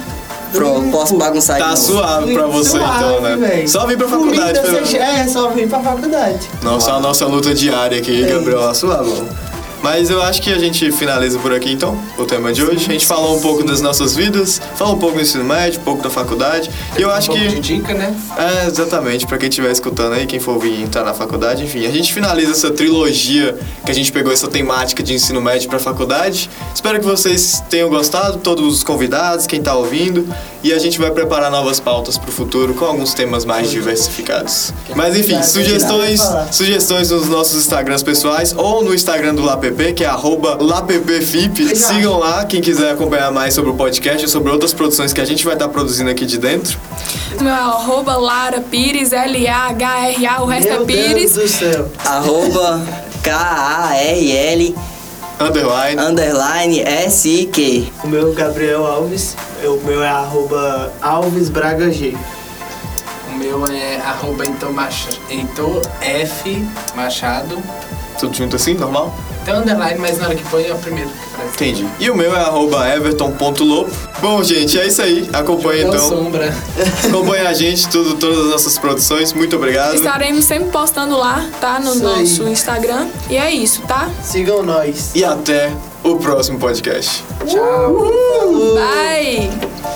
Pronto, 0.53 0.91
posso 0.91 1.17
bagunçar 1.17 1.59
Tá 1.59 1.69
novo. 1.71 1.77
suave 1.79 2.35
pra 2.35 2.47
você 2.47 2.71
Suave, 2.79 2.95
então, 3.05 3.21
né? 3.23 3.37
véi. 3.37 3.67
Só 3.67 3.87
vim 3.87 3.97
pra 3.97 4.07
faculdade. 4.07 4.61
Comida, 4.61 4.83
pelo- 4.83 5.03
É, 5.03 5.27
só 5.27 5.49
vim 5.49 5.67
pra 5.67 5.81
faculdade. 5.81 6.39
Nossa, 6.63 6.93
a 6.93 7.01
nossa 7.01 7.25
luta 7.27 7.55
diária 7.55 7.99
aqui, 7.99 8.23
É 8.23 8.29
Gabriel, 8.35 8.69
a 8.69 8.75
sua 8.75 9.03
mão. 9.03 9.27
Mas 9.83 10.11
eu 10.11 10.23
acho 10.23 10.41
que 10.41 10.53
a 10.53 10.59
gente 10.59 10.91
finaliza 10.93 11.39
por 11.39 11.53
aqui 11.53 11.73
então, 11.73 11.99
o 12.17 12.25
tema 12.25 12.53
de 12.53 12.63
hoje. 12.63 12.87
A 12.89 12.93
gente 12.93 13.07
falou 13.07 13.37
um 13.37 13.41
pouco 13.41 13.65
das 13.65 13.81
nossas 13.81 14.15
vidas, 14.15 14.61
falou 14.77 14.95
um 14.95 14.99
pouco 14.99 15.17
do 15.17 15.23
ensino 15.23 15.45
médio, 15.45 15.81
um 15.81 15.85
pouco 15.85 16.03
da 16.03 16.11
faculdade. 16.11 16.71
E 16.97 17.03
eu 17.03 17.11
acho 17.11 17.33
um 17.33 17.35
pouco 17.35 17.51
que. 17.51 17.61
de 17.61 17.77
dica, 17.77 17.95
né? 17.95 18.15
É, 18.37 18.67
exatamente, 18.67 19.27
pra 19.27 19.39
quem 19.39 19.49
estiver 19.49 19.73
escutando 19.73 20.15
aí, 20.15 20.27
quem 20.27 20.39
for 20.39 20.59
vir 20.59 20.83
entrar 20.83 21.05
na 21.05 21.15
faculdade, 21.15 21.65
enfim, 21.65 21.85
a 21.87 21.91
gente 21.91 22.13
finaliza 22.13 22.53
essa 22.53 22.71
trilogia 22.71 23.59
que 23.85 23.91
a 23.91 23.95
gente 23.95 24.13
pegou 24.13 24.33
essa 24.33 24.49
temática 24.49 25.03
de 25.03 25.15
ensino 25.15 25.41
médio 25.41 25.69
pra 25.69 25.79
faculdade. 25.79 26.49
Espero 26.75 27.01
que 27.01 27.07
vocês 27.07 27.63
tenham 27.69 27.89
gostado, 27.89 28.39
todos 28.39 28.73
os 28.73 28.83
convidados, 28.85 29.47
quem 29.47 29.61
tá 29.61 29.75
ouvindo, 29.75 30.27
e 30.63 30.73
a 30.73 30.79
gente 30.79 30.99
vai 30.99 31.11
preparar 31.11 31.51
novas 31.51 31.81
pautas 31.81 32.17
pro 32.17 32.31
futuro 32.31 32.75
com 32.75 32.85
alguns 32.85 33.15
temas 33.15 33.45
mais 33.45 33.71
diversificados. 33.71 34.73
Mas 34.95 35.17
enfim, 35.17 35.43
sugestões, 35.43 36.21
sugestões 36.51 37.11
nos 37.11 37.29
nossos 37.29 37.61
Instagrams 37.61 38.03
pessoais 38.03 38.55
ou 38.57 38.85
no 38.85 38.95
Instagram 38.95 39.35
do 39.35 39.43
LAPP, 39.43 39.72
que 39.95 40.05
é 40.05 40.07
arroba 40.07 40.57
LAPPFIP. 40.61 41.75
Sigam 41.77 42.19
lá, 42.19 42.45
quem 42.45 42.61
quiser 42.61 42.93
acompanhar 42.93 43.31
mais 43.33 43.55
sobre 43.55 43.71
o 43.71 43.75
podcast 43.75 44.25
e 44.25 44.29
sobre 44.29 44.51
outras 44.53 44.73
produções 44.73 45.13
que 45.13 45.21
a 45.21 45.25
gente 45.25 45.45
vai 45.45 45.55
estar 45.55 45.69
produzindo 45.69 46.11
aqui 46.11 46.25
de 46.27 46.39
dentro. 46.39 46.79
Meu 47.41 47.49
é 47.51 47.57
arroba 47.59 48.17
Lara 48.17 48.61
Pires, 48.61 49.13
L-A-H-R-A, 49.13 50.43
o 50.43 50.47
resto 50.47 50.69
Meu 50.71 50.83
é 50.83 50.85
Pires. 50.85 51.33
Deus 51.35 51.51
do 51.53 51.57
céu. 51.59 51.89
Arroba 52.05 52.83
K-A-R-L 53.23 54.75
Underline. 55.41 56.01
underline 56.01 56.81
S-I-Q. 56.81 57.93
O 58.05 58.09
meu 58.09 58.31
é 58.31 58.35
Gabriel 58.35 58.87
Alves. 58.87 59.37
O 59.65 59.81
meu 59.87 60.03
é 60.03 60.09
arroba 60.09 60.93
Alves 61.01 61.49
Braga 61.49 61.91
G. 61.91 62.17
O 63.33 63.37
meu 63.39 63.67
é 63.67 63.97
arroba 63.97 64.45
Heitor 64.45 64.73
Mach- 64.73 65.09
F 66.01 66.65
Machado. 66.95 67.59
Tudo 68.21 68.37
junto 68.37 68.55
assim, 68.57 68.75
normal? 68.75 69.13
Tem 69.45 69.55
underline, 69.55 69.99
mas 69.99 70.19
na 70.19 70.27
hora 70.27 70.35
que 70.35 70.45
põe 70.45 70.67
é 70.67 70.73
o 70.73 70.79
primeiro 70.79 71.11
que 71.11 71.35
aparece. 71.35 71.55
Entendi. 71.55 71.87
E 71.99 72.11
o 72.11 72.15
meu 72.15 72.35
é 72.35 72.41
arroba. 72.41 72.85
Bom, 74.21 74.43
gente, 74.43 74.79
é 74.79 74.87
isso 74.87 75.03
aí. 75.03 75.29
Acompanha 75.33 75.83
João 75.83 75.95
então. 75.95 76.09
Sombra. 76.09 76.55
Acompanha 77.05 77.49
a 77.49 77.53
gente, 77.53 77.89
tudo, 77.89 78.15
todas 78.15 78.39
as 78.39 78.47
nossas 78.47 78.79
produções. 78.79 79.33
Muito 79.33 79.57
obrigado. 79.57 79.95
Estaremos 79.95 80.45
sempre 80.45 80.71
postando 80.71 81.17
lá, 81.17 81.45
tá? 81.61 81.81
No 81.81 81.93
Isso 81.93 82.07
aí. 82.07 82.21
nosso 82.21 82.49
Instagram. 82.49 83.09
E 83.29 83.37
é 83.37 83.51
isso, 83.51 83.83
tá? 83.83 84.09
Sigam 84.23 84.63
nós. 84.63 85.11
E 85.15 85.25
até 85.25 85.73
o 86.05 86.17
próximo 86.17 86.59
podcast. 86.59 87.25
Tchau. 87.47 87.59
Falou. 87.59 88.75
Bye! 88.75 89.92